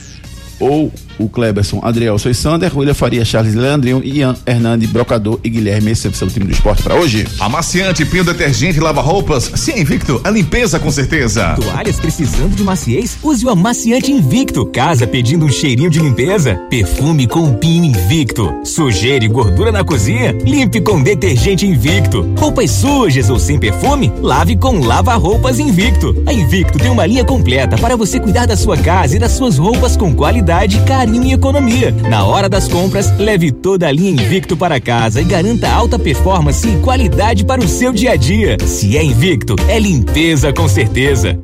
[0.59, 5.91] ou o Kleberson, Adrielson e Sander, William Faria, Charles Leandrinho, Ian Hernandes, Brocador e Guilherme.
[5.91, 7.27] Esse é o seu time do esporte para hoje.
[7.39, 9.51] Amaciante, Pio Detergente e Lava Roupas.
[9.55, 11.55] Sim, Invicto, a limpeza com certeza.
[11.59, 13.17] Toalhas precisando de maciez?
[13.23, 14.65] Use o amaciante Invicto.
[14.65, 16.55] Casa pedindo um cheirinho de limpeza?
[16.69, 18.53] Perfume com pinho Invicto.
[18.63, 20.31] Sujeira e gordura na cozinha?
[20.43, 22.23] Limpe com detergente Invicto.
[22.37, 24.11] Roupas sujas ou sem perfume?
[24.21, 26.15] Lave com Lava Roupas Invicto.
[26.25, 29.57] A Invicto tem uma linha completa para você cuidar da sua casa e das suas
[29.57, 31.91] roupas com qualidade, carinho e economia.
[32.09, 36.67] Na hora das compras, leve toda a linha Invicto para casa e garanta alta performance
[36.67, 38.57] e qualidade para o seu dia a dia.
[38.65, 41.39] Se é Invicto, é limpeza com certeza.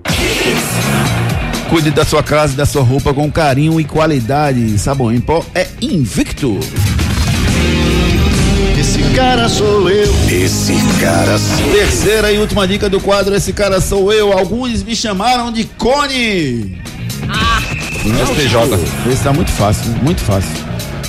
[1.69, 4.77] Cuide da sua casa e da sua roupa com carinho e qualidade.
[4.77, 6.59] Sabão em pó é invicto.
[8.79, 10.13] Esse cara sou eu.
[10.29, 11.71] Esse cara sou eu.
[11.71, 14.31] Terceira e última dica do quadro, esse cara sou eu.
[14.31, 16.79] Alguns me chamaram de Cone.
[18.03, 19.09] STJ.
[19.09, 20.51] Esse tá muito fácil, muito fácil.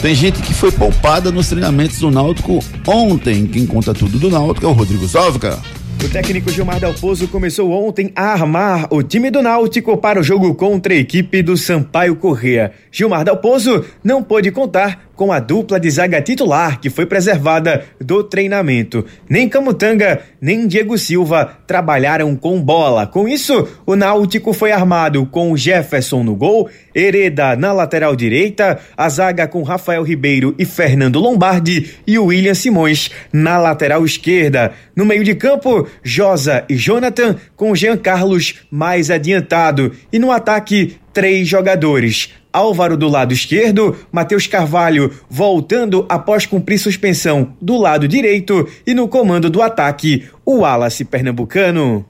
[0.01, 3.47] Tem gente que foi poupada nos treinamentos do Náutico ontem.
[3.47, 5.59] Quem conta tudo do Náutico é o Rodrigo Sóvica.
[6.05, 10.55] O técnico Gilmar Dalpozo começou ontem a armar o time do Náutico para o jogo
[10.55, 12.73] contra a equipe do Sampaio Correa.
[12.93, 18.23] Gilmar Dalpozo não pôde contar com a dupla de zaga titular que foi preservada do
[18.23, 19.05] treinamento.
[19.29, 23.07] Nem Camutanga, nem Diego Silva trabalharam com bola.
[23.07, 29.09] Com isso, o Náutico foi armado com Jefferson no gol, Hereda na lateral direita, a
[29.09, 34.73] zaga com Rafael Ribeiro e Fernando Lombardi e William Simões na lateral esquerda.
[34.95, 39.93] No meio de campo, Josa e Jonathan com Jean Carlos mais adiantado.
[40.13, 42.31] E no ataque, três jogadores.
[42.55, 49.09] Álvaro do lado esquerdo, Matheus Carvalho voltando após cumprir suspensão do lado direito e no
[49.09, 52.07] comando do ataque, o Wallace Pernambucano.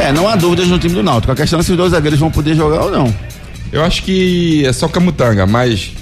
[0.00, 1.30] É, não há dúvidas no time do Náutico.
[1.32, 3.14] A questão é se os dois zagueiros vão poder jogar ou não.
[3.70, 5.92] Eu acho que é só Camutanga, mas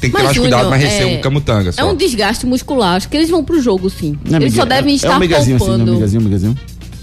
[0.00, 1.90] tem que ter Mas, mais cuidado, mas receba é- o Camutanga É só.
[1.90, 2.96] um desgaste muscular.
[2.96, 4.18] Acho que eles vão pro jogo, sim.
[4.28, 6.54] Não é eles só devem é, estar é um miguezinho assim, não é poupando.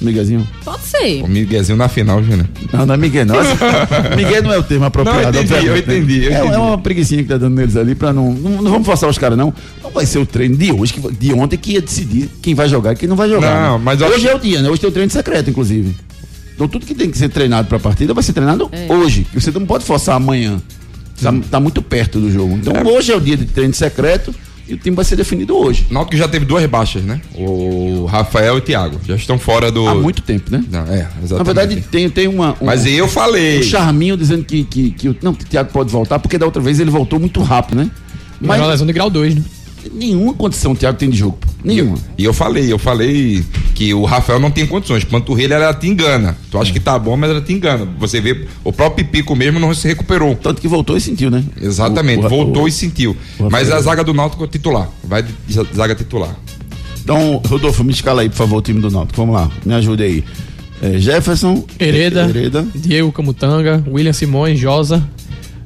[0.01, 0.39] Miguezinho, miguezinho.
[0.39, 0.47] Miguezinho.
[0.63, 1.23] Pode ser.
[1.23, 2.47] O Miguelzinho na final, Júnior.
[2.73, 3.35] Não, não é Miguel, não.
[4.15, 5.31] Miguel não é o termo apropriado.
[5.31, 5.79] Não, eu entendi, eu né?
[5.79, 6.53] entendi, eu é, entendi.
[6.55, 8.61] é uma preguiçinha que tá dando neles ali pra não, não.
[8.61, 9.53] não vamos forçar os caras, não.
[9.83, 12.67] Não vai ser o treino de hoje, que, de ontem, que ia decidir quem vai
[12.69, 13.69] jogar e quem não vai jogar.
[13.69, 13.83] Não, né?
[13.83, 14.69] mas Hoje acho- é o dia, né?
[14.69, 15.95] Hoje tem o treino secreto, inclusive.
[16.55, 18.91] Então tudo que tem que ser treinado pra partida vai ser treinado É.
[18.93, 19.25] hoje.
[19.33, 20.61] Você não pode forçar amanhã.
[21.21, 22.55] Tá, tá muito perto do jogo.
[22.61, 24.33] Então hoje é o dia de treino secreto
[24.69, 25.87] e o time vai ser definido hoje.
[25.89, 27.19] Náutico já teve duas baixas, né?
[27.35, 28.99] O Rafael e o Thiago.
[29.07, 29.87] Já estão fora do.
[29.87, 30.63] Há muito tempo, né?
[30.71, 31.31] Não, é, exatamente.
[31.37, 32.51] Na verdade, tem, tem uma.
[32.61, 33.59] um- Mas eu falei.
[33.59, 35.15] O Charminho dizendo que, que, que o.
[35.21, 37.89] Não, que o Thiago pode voltar, porque da outra vez ele voltou muito rápido, né?
[38.41, 39.41] Mas uma lesão de grau 2, né?
[39.93, 41.37] Nenhuma condição o Thiago tem de jogo.
[41.63, 41.97] Nenhuma.
[42.17, 43.43] E eu falei, eu falei
[43.75, 45.03] que o Rafael não tem condições.
[45.03, 46.37] Panturrilha, ela te engana.
[46.49, 47.87] Tu acha que tá bom, mas ela te engana.
[47.99, 50.35] Você vê, o próprio Pico mesmo não se recuperou.
[50.35, 51.43] Tanto que voltou e sentiu, né?
[51.61, 53.15] Exatamente, O- o- voltou o- e sentiu.
[53.51, 54.89] Mas a zaga do Náutico é titular.
[55.03, 55.29] Vai de
[55.75, 56.35] zaga titular.
[57.03, 59.17] Então, Rodolfo, me escala aí, por favor, o time do Náutico.
[59.17, 60.23] Vamos lá, me ajude aí.
[60.81, 61.65] É, Jefferson.
[61.79, 62.65] Hereda, Hereda.
[62.73, 65.05] Diego Camutanga, William Simões, Josa,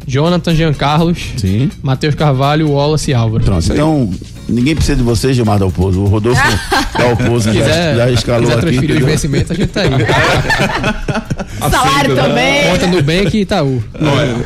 [0.07, 1.69] Jonathan Jean Carlos, Sim.
[1.81, 3.43] Matheus Carvalho, Wallace e Álvaro.
[3.43, 4.09] Pronto, então
[4.49, 6.01] ninguém precisa de você, Gilmar Dalpozo.
[6.01, 6.41] O Rodolfo
[6.97, 8.61] Dalpozo já, quiser, já escalou quiser aqui.
[8.61, 9.07] transferir os entendeu?
[9.07, 9.89] vencimentos, a gente tá aí.
[11.71, 12.69] Salário também.
[12.71, 13.83] Conta no Bank e Itaú.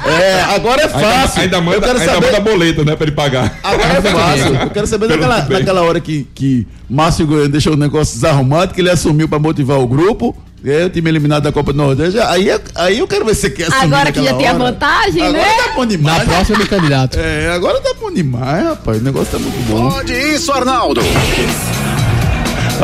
[0.05, 1.41] É, agora é fácil.
[1.41, 3.57] Ainda, ainda Eu manda, quero ainda saber- manda boleto, né, pra ele pagar.
[3.63, 4.55] Agora é fácil.
[4.55, 5.17] Eu quero saber bem.
[5.49, 9.79] naquela hora que, que Márcio Goiano deixou o negócio desarrumado, que ele assumiu pra motivar
[9.79, 10.35] o grupo.
[10.65, 12.19] Aí o time eliminado da Copa do Nordeste.
[12.19, 14.53] Aí, é- aí eu quero ver se você quer assumir Agora que já tem a
[14.53, 15.53] vantagem, Agora né?
[15.63, 16.17] tá bom demais.
[16.17, 17.17] Na próxima, candidato.
[17.19, 18.99] É, agora tá bom demais, rapaz.
[18.99, 19.89] O negócio tá muito bom.
[19.89, 21.01] Pode isso, Arnaldo.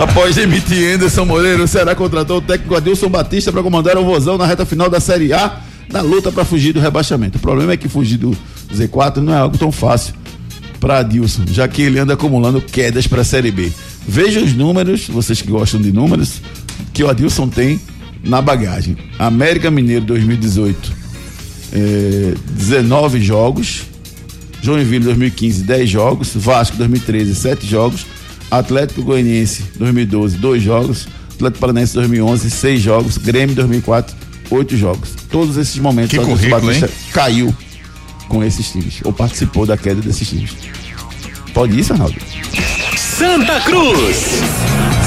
[0.02, 4.38] Após demitir Anderson Moreira, o Ceará contratou o técnico Adilson Batista para comandar o Vozão
[4.38, 5.58] na reta final da Série A,
[5.92, 7.38] na luta para fugir do rebaixamento.
[7.38, 8.36] O problema é que fugir do
[8.74, 10.14] Z4 não é algo tão fácil
[10.80, 13.72] para Adilson, já que ele anda acumulando quedas para a Série B.
[14.08, 16.42] Veja os números, vocês que gostam de números,
[16.94, 17.80] que o Adilson tem
[18.24, 18.98] na bagagem.
[19.20, 20.94] América Mineiro 2018,
[21.74, 23.84] eh, 19 jogos.
[24.62, 26.32] Joinville 2015, 10 jogos.
[26.36, 28.06] Vasco 2013, 7 jogos.
[28.50, 31.08] Atlético Goianiense 2012, 2 jogos.
[31.36, 33.18] Atlético Paranaense 2011, 6 jogos.
[33.18, 34.16] Grêmio 2004,
[34.50, 35.10] 8 jogos.
[35.30, 36.92] Todos esses momentos Que o Batista hein?
[37.12, 37.56] caiu
[38.30, 40.52] com esses times, ou participou da queda desses times.
[41.54, 42.16] Pode isso, Arnaldo?
[42.98, 44.42] Santa Cruz.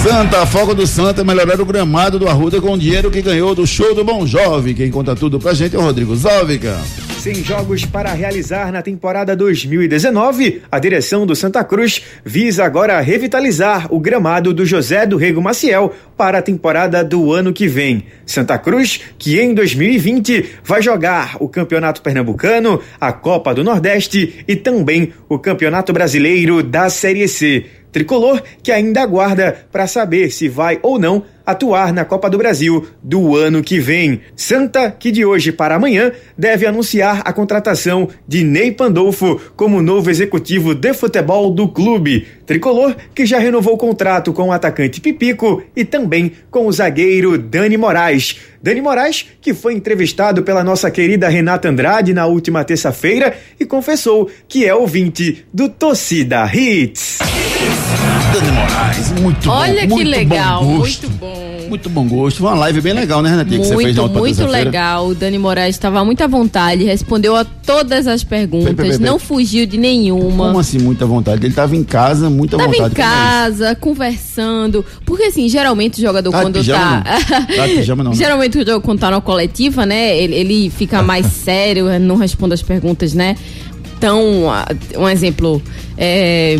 [0.08, 3.20] Santa, a folga do Santa é melhorar o gramado do Arruda com o dinheiro que
[3.20, 4.72] ganhou do show do Bom Jovem.
[4.72, 6.76] Quem conta tudo pra gente é o Rodrigo Zóvica.
[7.18, 13.92] Sem jogos para realizar na temporada 2019, a direção do Santa Cruz visa agora revitalizar
[13.92, 18.04] o gramado do José do Rego Maciel para a temporada do ano que vem.
[18.24, 24.54] Santa Cruz, que em 2020 vai jogar o Campeonato Pernambucano, a Copa do Nordeste e
[24.54, 27.66] também o Campeonato Brasileiro da Série C.
[27.96, 32.86] Tricolor que ainda aguarda para saber se vai ou não atuar na Copa do Brasil
[33.02, 34.20] do ano que vem.
[34.34, 40.10] Santa, que de hoje para amanhã deve anunciar a contratação de Ney Pandolfo como novo
[40.10, 42.26] executivo de futebol do clube.
[42.44, 47.38] Tricolor que já renovou o contrato com o atacante Pipico e também com o zagueiro
[47.38, 48.40] Dani Moraes.
[48.62, 54.28] Dani Moraes, que foi entrevistado pela nossa querida Renata Andrade na última terça-feira e confessou
[54.46, 57.35] que é ouvinte do Torcida Hits.
[58.32, 59.80] Dani Moraes, muito Olha bom.
[59.80, 61.46] que muito legal, bom muito bom.
[61.68, 62.36] Muito bom gosto.
[62.38, 63.58] Foi uma live bem legal, né, Renatinha?
[63.58, 65.08] que você fez na Muito, outra muito legal.
[65.08, 69.04] O Dani Moraes estava muito à vontade, respondeu a todas as perguntas, Peraí, peraí, peraí.
[69.10, 70.46] não fugiu de nenhuma.
[70.46, 71.44] Como assim, muita vontade?
[71.44, 72.92] Ele tava em casa, muita Tava vontade.
[72.92, 74.84] em casa, conversando.
[75.04, 77.40] Porque assim, geralmente o jogador Tá quando pijama, tá.
[77.40, 77.56] não?
[77.56, 78.16] Tá pijama, não, né?
[78.16, 80.16] geralmente o jogador quando tá na coletiva, né?
[80.16, 83.34] Ele, ele fica mais sério, não responde as perguntas, né?
[83.98, 84.22] Então,
[84.96, 85.60] um exemplo.
[85.98, 86.58] É,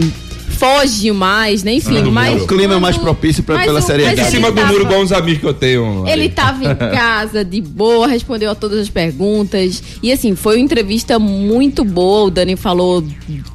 [0.59, 1.75] foge mais, né?
[1.75, 2.43] Enfim, mas.
[2.43, 4.17] o clima é mais propício pra, pela seriedade.
[4.21, 6.05] mas Em cima do tava- muro, igual uns amigos que eu tenho.
[6.07, 9.83] Ele tava em casa, de boa, respondeu a todas as perguntas.
[10.03, 12.27] E assim, foi uma entrevista muito boa.
[12.27, 13.05] O Dani falou.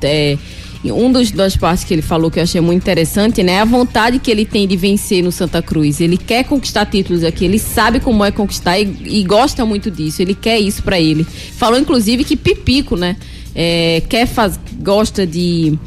[0.04, 0.38] É,
[0.86, 3.60] um dos das partes que ele falou que eu achei muito interessante, né?
[3.62, 6.02] A vontade que ele tem de vencer no Santa Cruz.
[6.02, 10.22] Ele quer conquistar títulos aqui, ele sabe como é conquistar e, e gosta muito disso.
[10.24, 11.24] Ele quer isso pra ele.
[11.56, 13.16] Falou, inclusive, que Pipico, né?
[13.54, 15.78] é, quer faz, gosta de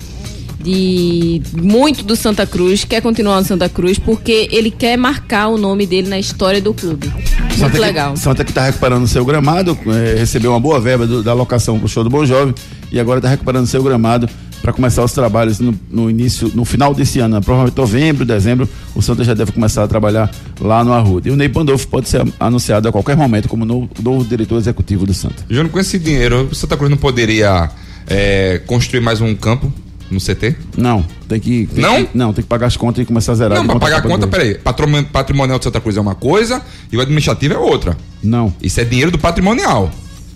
[0.65, 5.59] de muito do Santa Cruz, quer continuar no Santa Cruz porque ele quer marcar o
[5.59, 7.09] nome dele na história do clube.
[7.09, 8.15] Muito Santa legal.
[8.15, 11.79] Que, Santa que tá recuperando seu gramado, eh, recebeu uma boa verba do- da alocação
[11.79, 12.55] pro show do Bom Jovem
[12.91, 14.29] e agora tá recuperando seu gramado
[14.63, 17.41] para começar os trabalhos no, no início, no final desse ano, né?
[17.43, 21.29] provavelmente novembro, dezembro, o Santa já deve começar a trabalhar lá no Arruda.
[21.29, 25.05] E o Ney Pandolfo pode ser anunciado a qualquer momento como novo, novo diretor executivo
[25.05, 25.45] do Santa.
[25.51, 27.71] Júnior, com esse dinheiro, o Santa Cruz não poderia
[28.07, 29.71] é, construir mais um campo
[30.11, 30.55] no CT?
[30.77, 31.67] Não, tem que.
[31.67, 32.05] tem Não?
[32.05, 33.57] que- não, tem que pagar as contas e começar a zerar.
[33.59, 34.55] Não, de pra pagar a conta, peraí.
[34.55, 37.97] Patrimo- Patrimonial de Santa Cruz é uma coisa e o administrativo é outra.
[38.23, 38.55] Não.
[38.63, 39.91] Isso é dinheiro do patrimonial.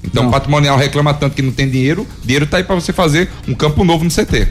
[0.04, 3.28] Então o patrimonial reclama tanto que não tem dinheiro, dinheiro tá aí pra você fazer
[3.48, 4.46] um campo novo no CT.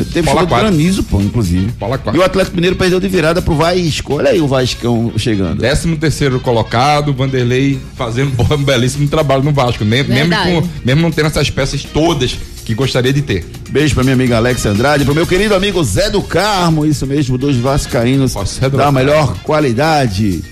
[0.05, 0.69] Teve Bola chuva de quatro.
[0.69, 1.67] granizo, pô, inclusive.
[1.79, 2.21] Bola quatro.
[2.21, 4.15] E o Atlético Mineiro perdeu de virada pro Vasco.
[4.15, 5.61] Olha aí o Vascão chegando.
[5.61, 10.53] Décimo terceiro colocado, Vanderlei fazendo um belíssimo trabalho no Vasco, me- mesmo, Verdade.
[10.53, 13.47] com, mesmo não tendo essas peças todas que gostaria de ter.
[13.71, 17.39] Beijo pra minha amiga Alex Andrade, pro meu querido amigo Zé do Carmo, isso mesmo,
[17.39, 18.35] dois vascaínos
[18.77, 20.43] da melhor qualidade.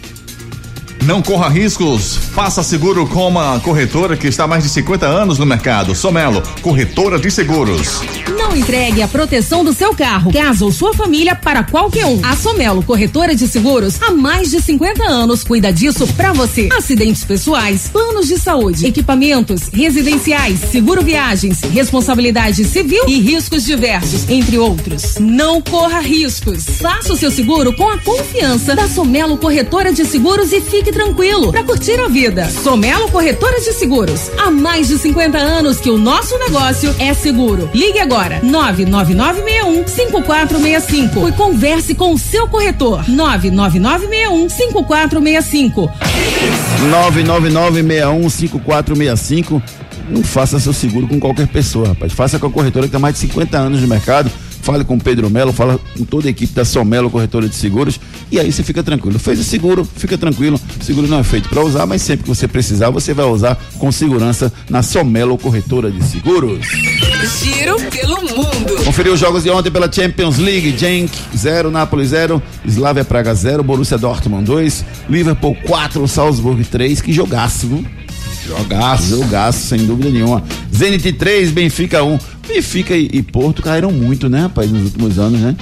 [1.05, 5.38] Não corra riscos, faça seguro com uma corretora que está há mais de 50 anos
[5.38, 5.95] no mercado.
[5.95, 8.01] Somelo, corretora de seguros.
[8.38, 12.20] Não entregue a proteção do seu carro, casa ou sua família para qualquer um.
[12.24, 16.68] A Somelo Corretora de Seguros, há mais de 50 anos, cuida disso pra você.
[16.76, 24.59] Acidentes pessoais, planos de saúde, equipamentos, residenciais, seguro viagens, responsabilidade civil e riscos diversos, entre
[24.59, 25.16] outros.
[25.18, 26.64] Não corra riscos.
[26.80, 31.50] Faça o seu seguro com a confiança da Somelo Corretora de Seguros e fique tranquilo
[31.50, 32.48] para curtir a vida.
[32.50, 37.68] Somelo Corretora de Seguros, há mais de 50 anos que o nosso negócio é seguro.
[37.74, 45.90] Ligue agora 99961 5465 e converse com o seu corretor 99961 5465.
[46.90, 49.62] 999615465.
[50.09, 52.12] Não faça seu seguro com qualquer pessoa, rapaz.
[52.12, 54.30] Faça com a corretora que tem mais de 50 anos no mercado.
[54.64, 58.00] Fale com o Pedro Melo, fala com toda a equipe da Somelo Corretora de Seguros
[58.32, 59.18] e aí você fica tranquilo.
[59.18, 60.58] Fez o seguro, fica tranquilo.
[60.80, 63.62] O seguro não é feito para usar, mas sempre que você precisar, você vai usar
[63.78, 66.66] com segurança na Somelo Corretora de Seguros.
[67.42, 68.84] Giro pelo mundo.
[68.86, 70.74] Conferiu os jogos de ontem pela Champions League.
[70.78, 77.02] Genk 0, Napoli 0, Slavia Praga 0, Borussia Dortmund 2, Liverpool 4, Salzburg 3.
[77.02, 77.84] Que jogaço, viu?
[78.46, 79.08] Jogaço.
[79.08, 80.42] Jogaço, sem dúvida nenhuma.
[80.74, 82.18] Zenit 3, Benfica 1.
[82.47, 85.57] Benfica e, e Porto caíram muito, né, rapaz, nos últimos anos, né?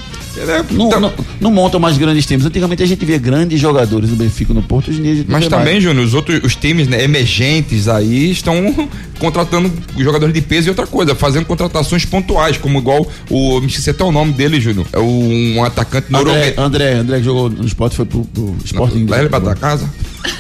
[0.71, 2.47] Não, não, não montam mais grandes times.
[2.47, 5.29] Antigamente a gente via grandes jogadores no Benfica no Porto, hoje em dia a gente
[5.29, 5.83] não Mas também, mais.
[5.83, 10.87] Júnior, os outros os times né, emergentes aí estão contratando jogadores de peso e outra
[10.87, 13.61] coisa, fazendo contratações pontuais, como igual o.
[13.61, 14.87] Me esqueci até o nome dele, Júnior.
[14.93, 16.59] É um atacante André, norueguês.
[16.59, 19.05] André, André que jogou no esporte foi pro, pro Sporting.
[19.05, 19.89] Leva ele pra tua casa.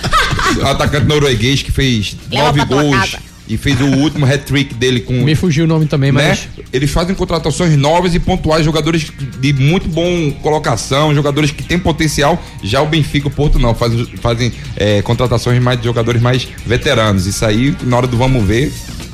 [0.65, 3.17] atacante norueguês que fez Leva nove pra tua gols.
[3.53, 3.55] Casa.
[3.55, 5.15] E fez o último hat-trick dele com.
[5.15, 6.29] Me fugiu o nome também, né?
[6.29, 6.49] mas.
[6.73, 12.43] Eles fazem contratações novas e pontuais, jogadores de muito bom colocação, jogadores que têm potencial.
[12.63, 16.49] Já o Benfica e o Porto não, fazem, fazem é, contratações mais de jogadores mais
[16.67, 17.27] veteranos.
[17.27, 18.73] Isso aí, na hora do vamos ver,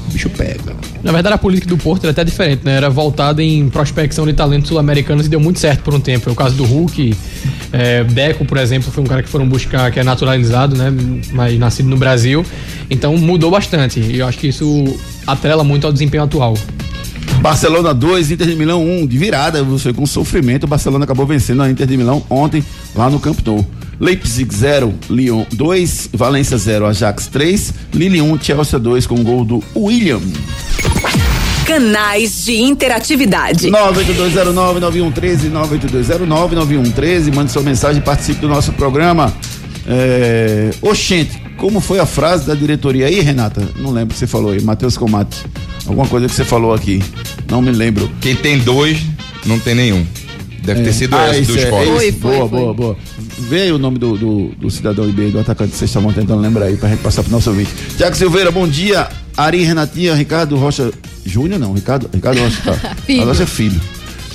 [0.08, 0.74] o bicho pega.
[1.02, 2.76] Na verdade, a política do Porto era até diferente, né?
[2.76, 6.24] Era voltada em prospecção de talentos sul-americanos e deu muito certo por um tempo.
[6.24, 7.14] Foi o caso do Hulk,
[7.72, 10.92] é, Deco, por exemplo, foi um cara que foram buscar, que é naturalizado, né?
[11.32, 12.44] Mas nascido no Brasil.
[12.90, 14.00] Então mudou bastante.
[14.00, 14.84] E eu acho que isso
[15.26, 16.54] atrela muito ao desempenho atual.
[17.40, 20.64] Barcelona 2, Inter de Milão 1, de virada, foi com sofrimento.
[20.64, 22.64] O Barcelona acabou vencendo a Inter de Milão ontem
[22.96, 23.64] lá no Camp Nou.
[24.00, 29.62] Leipzig 0, Lyon 2, Valência 0, Ajax 3, Lille 1, Chelsea 2 com gol do
[29.76, 30.20] William.
[31.66, 33.68] Canais de interatividade.
[33.70, 39.32] 98209-9113, 98209-9113, mande sua mensagem e participe do nosso programa.
[39.86, 40.70] É...
[40.80, 43.68] Oxente, como foi a frase da diretoria aí, Renata?
[43.76, 45.44] Não lembro o que você falou aí, Matheus Comate.
[45.86, 47.02] Alguma coisa que você falou aqui.
[47.50, 48.10] Não me lembro.
[48.20, 49.00] Quem tem dois,
[49.44, 50.06] não tem nenhum.
[50.62, 51.90] Deve ter sido ah, esse do é, esporte.
[51.90, 52.18] é esse.
[52.18, 52.96] boa, boa, boa.
[53.40, 56.40] Vê aí o nome do, do, do cidadão IB, do atacante que vocês estavam tentando
[56.40, 57.70] lembrar aí pra gente passar pro nosso ouvinte.
[57.96, 59.08] Tiago Silveira, bom dia.
[59.36, 60.90] Ari Renatinha, Ricardo Rocha
[61.24, 62.94] Júnior, não, Ricardo, Ricardo Rocha, tá.
[63.06, 63.24] Filho.
[63.24, 63.80] Rocha é filho.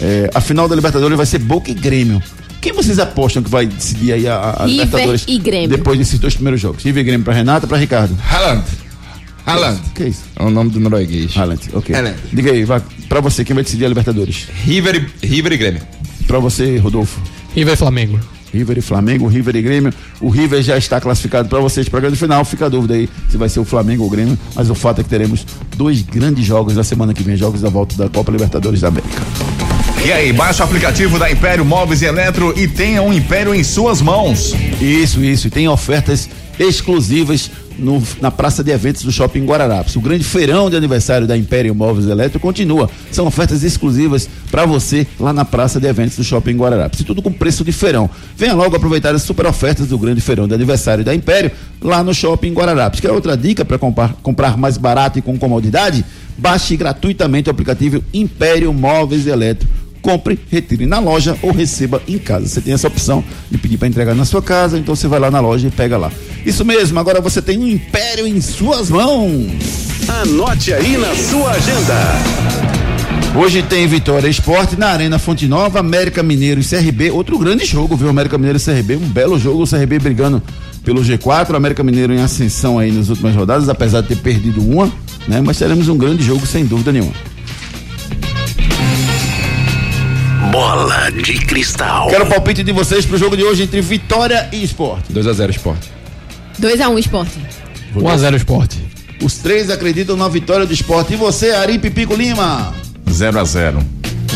[0.02, 2.22] É, a final da Libertadores vai ser Boca e Grêmio.
[2.62, 5.68] Quem vocês apostam que vai decidir aí a, a River Libertadores e Grêmio.
[5.70, 6.82] depois desses dois primeiros jogos?
[6.84, 8.18] River e Grêmio pra Renata, pra Ricardo.
[8.32, 8.64] Haaland.
[9.46, 9.82] Haaland.
[9.94, 10.22] Que é isso?
[10.38, 11.36] É o nome do norueguês.
[11.36, 11.94] Haaland, ok.
[11.94, 12.16] Haaland.
[12.32, 14.48] Diga aí, vai, pra você, quem vai decidir a Libertadores?
[14.64, 15.82] River, e- River e Grêmio.
[16.26, 17.20] Pra você, Rodolfo.
[17.54, 18.20] River e Flamengo.
[18.54, 19.94] River e Flamengo, River e Grêmio.
[20.22, 22.46] O River já está classificado para vocês para a grande final.
[22.46, 24.38] Fica a dúvida aí se vai ser o Flamengo ou o Grêmio.
[24.56, 25.46] Mas o fato é que teremos
[25.76, 29.24] dois grandes jogos na semana que vem jogos da volta da Copa Libertadores da América.
[30.06, 33.64] E aí, baixa o aplicativo da Império Móveis e Eletro e tenha um Império em
[33.64, 34.54] suas mãos.
[34.82, 35.48] Isso, isso.
[35.48, 36.30] E tem ofertas
[36.60, 39.96] exclusivas no- na praça de eventos do Shopping Guararapes.
[39.96, 42.90] O grande feirão de aniversário da Império Móveis Eletro continua.
[43.12, 47.00] São ofertas exclusivas para você lá na praça de eventos do Shopping Guararapes.
[47.00, 48.10] E tudo com preço de feirão.
[48.38, 51.52] Venha logo aproveitar as super ofertas do grande feirão de aniversário da Império
[51.82, 53.00] lá no Shopping Guararapes.
[53.00, 56.06] Quer outra dica para comprar, comprar mais barato e com comodidade?
[56.38, 59.68] Baixe gratuitamente o aplicativo Império Móveis Eletro
[60.04, 62.48] compre, retire na loja ou receba em casa.
[62.48, 65.32] Você tem essa opção de pedir para entregar na sua casa, então você vai lá
[65.32, 66.12] na loja e pega lá.
[66.46, 69.48] Isso mesmo, agora você tem um império em suas mãos.
[70.08, 72.54] Anote aí na sua agenda.
[73.36, 77.10] Hoje tem Vitória Esporte na Arena Fonte Nova, América Mineiro e CRB.
[77.10, 78.10] Outro grande jogo, viu?
[78.10, 79.64] América Mineiro e CRB, um belo jogo.
[79.64, 80.44] O CRB brigando
[80.84, 84.62] pelo G4, o América Mineiro em ascensão aí nas últimas rodadas, apesar de ter perdido
[84.62, 84.92] uma,
[85.28, 85.42] né?
[85.42, 87.14] Mas teremos um grande jogo sem dúvida nenhuma.
[90.54, 92.10] Bola de cristal.
[92.10, 95.12] Quero o palpite de vocês pro jogo de hoje entre Vitória e Esporte.
[95.12, 95.90] 2x0 Esporte.
[96.62, 97.40] 2x1 esporte.
[97.96, 98.78] 1x0 esporte.
[99.24, 101.14] Os três acreditam na vitória do esporte.
[101.14, 102.72] E você, Ari Pipico Lima?
[103.10, 103.80] 0 a 0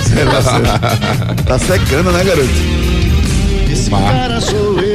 [0.10, 0.66] Zero a zero.
[1.46, 2.50] tá secando, né, garoto?
[3.72, 3.74] Esse.
[3.74, 4.87] Esse cara sou eu.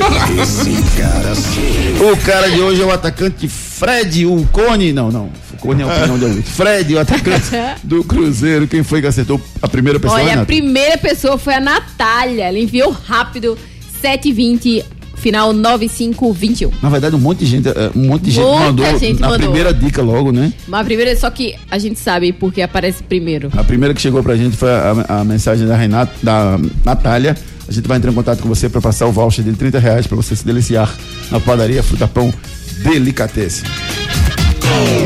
[2.01, 4.93] O cara de hoje é o atacante Fred, o Cone.
[4.93, 5.31] Não, não.
[5.53, 6.43] O Cone é a opinião de alguém.
[6.43, 7.51] Fred, o atacante
[7.85, 8.67] do Cruzeiro.
[8.67, 10.21] Quem foi que acertou a primeira pessoa?
[10.21, 12.45] Olha, a primeira pessoa foi a Natália.
[12.45, 13.57] Ela enviou rápido
[14.01, 14.85] 720,
[15.23, 16.71] final 9521.
[16.83, 19.29] Na verdade, um monte de gente, eh, um monte de gente Muita mandou gente na
[19.29, 19.47] mandou.
[19.49, 20.53] primeira dica logo, né?
[20.67, 23.49] Mas a primeira, só que a gente sabe porque aparece primeiro.
[23.57, 27.37] A primeira que chegou pra gente foi a, a mensagem da Renata, da Natália.
[27.69, 30.07] A gente vai entrar em contato com você para passar o voucher de 30 reais
[30.07, 30.93] para você se deliciar
[31.31, 32.35] na padaria Fruta Pão
[32.83, 33.65] Delicatessen.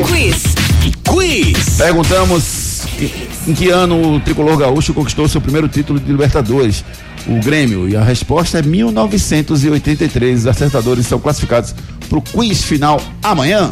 [0.07, 0.43] Quiz.
[1.03, 1.77] Quiz.
[1.77, 2.81] Perguntamos
[3.47, 6.83] em que ano o tricolor gaúcho conquistou seu primeiro título de Libertadores,
[7.27, 10.39] o Grêmio, e a resposta é 1983.
[10.39, 11.75] Os acertadores são classificados
[12.09, 13.69] para o quiz final amanhã.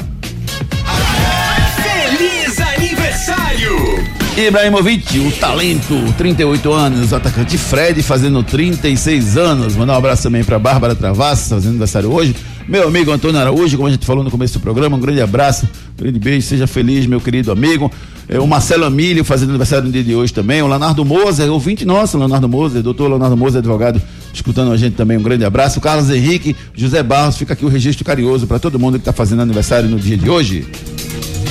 [1.81, 4.03] Feliz aniversário!
[4.37, 9.75] Ibrahimovic, o talento, 38 anos, atacante Fred fazendo 36 anos.
[9.77, 12.35] Mandar um abraço também para Bárbara Travassos, fazendo aniversário hoje.
[12.67, 15.69] Meu amigo Antônio Araújo, como a gente falou no começo do programa, um grande abraço,
[15.93, 17.91] um grande beijo, seja feliz, meu querido amigo.
[18.27, 20.63] É, o Marcelo Amílio fazendo aniversário no dia de hoje também.
[20.63, 24.01] O Leonardo Moser, ouvinte nosso, Leonardo Moser, doutor Leonardo Moser, advogado,
[24.33, 25.15] escutando a gente também.
[25.15, 25.77] Um grande abraço.
[25.77, 29.13] O Carlos Henrique, José Barros, fica aqui o registro carinhoso para todo mundo que está
[29.13, 30.65] fazendo aniversário no dia de hoje.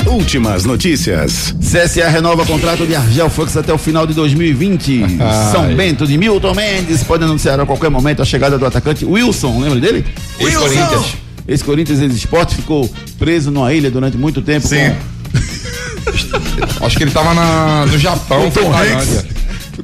[0.06, 1.54] Últimas notícias.
[1.60, 5.04] CSA renova contrato de Argel Fox até o final de 2020.
[5.50, 9.60] São Bento de Milton Mendes pode anunciar a qualquer momento a chegada do atacante Wilson,
[9.60, 10.04] lembra dele?
[10.38, 11.06] Ex-Corinthians.
[11.46, 14.66] Ex-Corinthians, ex-esporte, ficou preso numa ilha durante muito tempo.
[14.66, 14.94] Sim.
[16.80, 19.24] Acho que ele tava na, no Japão, Com Tom foi Hanks.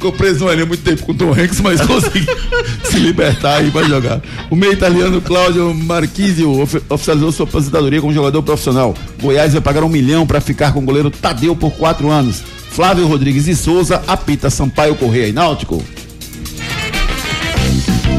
[0.01, 2.35] Ficou preso numa ilha muito tempo com Tom Hanks, mas conseguiu
[2.91, 4.23] se libertar e vai jogar.
[4.49, 8.95] O meio italiano Cláudio Marquisio ofi- oficializou sua aposentadoria como jogador profissional.
[9.21, 12.43] Goiás vai pagar um milhão para ficar com o goleiro Tadeu por quatro anos.
[12.71, 15.85] Flávio Rodrigues e Souza apita Sampaio Correia e Náutico.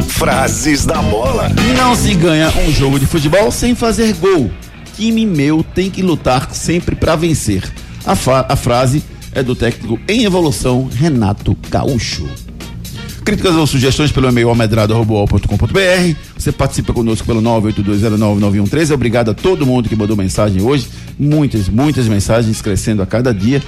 [0.07, 1.49] Frases da bola.
[1.75, 4.51] Não se ganha um jogo de futebol sem fazer gol.
[4.95, 7.63] Time meu tem que lutar sempre para vencer.
[8.05, 8.11] A,
[8.53, 9.03] a frase
[9.33, 12.27] é do técnico em evolução Renato Gaúcho.
[13.23, 16.15] Críticas ou sugestões pelo e-mail almedrado.com.br.
[16.35, 18.93] Você participa conosco pelo 982099113.
[18.93, 20.87] Obrigado a todo mundo que mandou mensagem hoje.
[21.19, 23.61] Muitas, muitas mensagens crescendo a cada dia.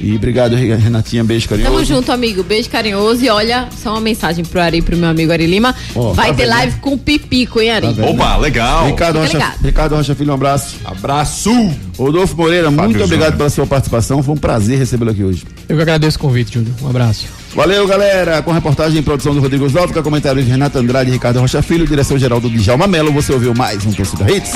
[0.00, 1.24] E obrigado, Renatinha.
[1.24, 1.72] Beijo carinhoso.
[1.72, 2.42] Tamo junto, amigo.
[2.42, 3.24] Beijo carinhoso.
[3.24, 5.74] E olha, só uma mensagem pro Ari, pro meu amigo Ari Lima.
[5.94, 6.50] Ó, Vai tá ter vendo?
[6.50, 7.86] live com o Pipico, hein, Ari?
[7.88, 8.12] Tá vendo?
[8.12, 9.62] Ricardo Fica Rocha, ligado.
[9.64, 10.76] Ricardo Rocha Filho, um abraço.
[10.84, 11.50] Abraço!
[11.98, 13.04] Rodolfo Moreira, muito Júnior.
[13.06, 14.22] obrigado pela sua participação.
[14.22, 15.44] Foi um prazer recebê-lo aqui hoje.
[15.68, 16.72] Eu que agradeço o convite, Júlio.
[16.80, 17.26] Um abraço.
[17.54, 18.40] Valeu, galera.
[18.42, 21.86] Com reportagem e produção do Rodrigo Zófica, comentários de Renato Andrade e Ricardo Rocha Filho,
[21.86, 23.12] direção geral do Djalma Melo.
[23.12, 24.52] Você ouviu mais um Torcida Hits?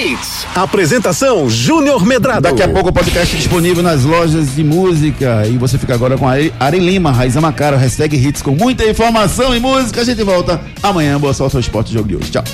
[0.00, 0.46] Hits.
[0.54, 2.40] Apresentação Júnior Medrado.
[2.40, 5.46] Daqui a pouco o podcast disponível nas lojas de música.
[5.46, 9.54] E você fica agora com a Ari, Lima, Raiza Macaro, hashtag Hits com muita informação
[9.54, 10.00] e música.
[10.00, 11.20] A gente volta amanhã.
[11.20, 12.30] Boa sorte ao esporte jogo de hoje.
[12.30, 12.44] Tchau.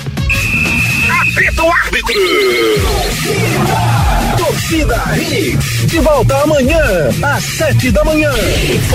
[1.09, 2.27] Árbitro.
[4.57, 5.85] Torcida Hits.
[5.85, 6.81] De volta amanhã,
[7.21, 8.31] às sete da manhã.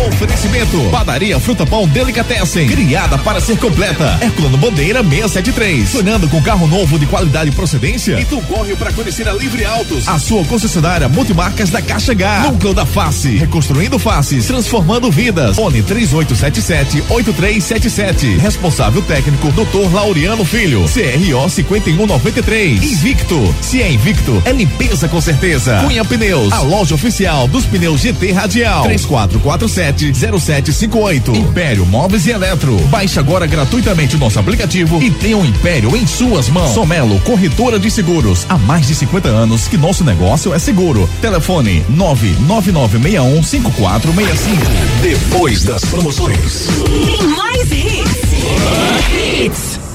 [0.08, 2.66] Oferecimento: Padaria Fruta Pão Delicatessen.
[2.66, 4.18] Criada para ser completa.
[4.20, 5.88] Herculano Bandeira 673.
[5.88, 8.18] Sonhando com carro novo de qualidade e procedência?
[8.20, 10.08] Então corre para conhecer a Livre Autos.
[10.08, 12.50] A sua concessionária multimarcas da Caixa H.
[12.50, 13.36] Núcleo da Face.
[13.36, 14.46] Reconstruindo faces.
[14.46, 15.54] Transformando vidas.
[15.54, 18.36] Fone 3877-8377.
[18.38, 19.94] Responsável técnico Dr.
[19.94, 20.84] Laureano Filho.
[20.86, 22.82] CRO 5193.
[22.82, 23.54] Invicto.
[23.60, 25.51] Se é Invicto, é limpeza com certeza.
[25.60, 26.52] Cunha Pneus.
[26.52, 28.86] A loja oficial dos pneus GT Radial.
[28.88, 31.34] 3447-0758.
[31.34, 32.76] Império Móveis e Eletro.
[32.88, 36.72] Baixe agora gratuitamente o nosso aplicativo e tenha um Império em suas mãos.
[36.72, 38.46] Somelo, corretora de seguros.
[38.48, 41.06] Há mais de 50 anos que nosso negócio é seguro.
[41.20, 43.92] Telefone 999615465.
[45.02, 46.68] Depois das promoções.
[46.84, 48.22] Tem mais hits.
[49.12, 49.91] Hits.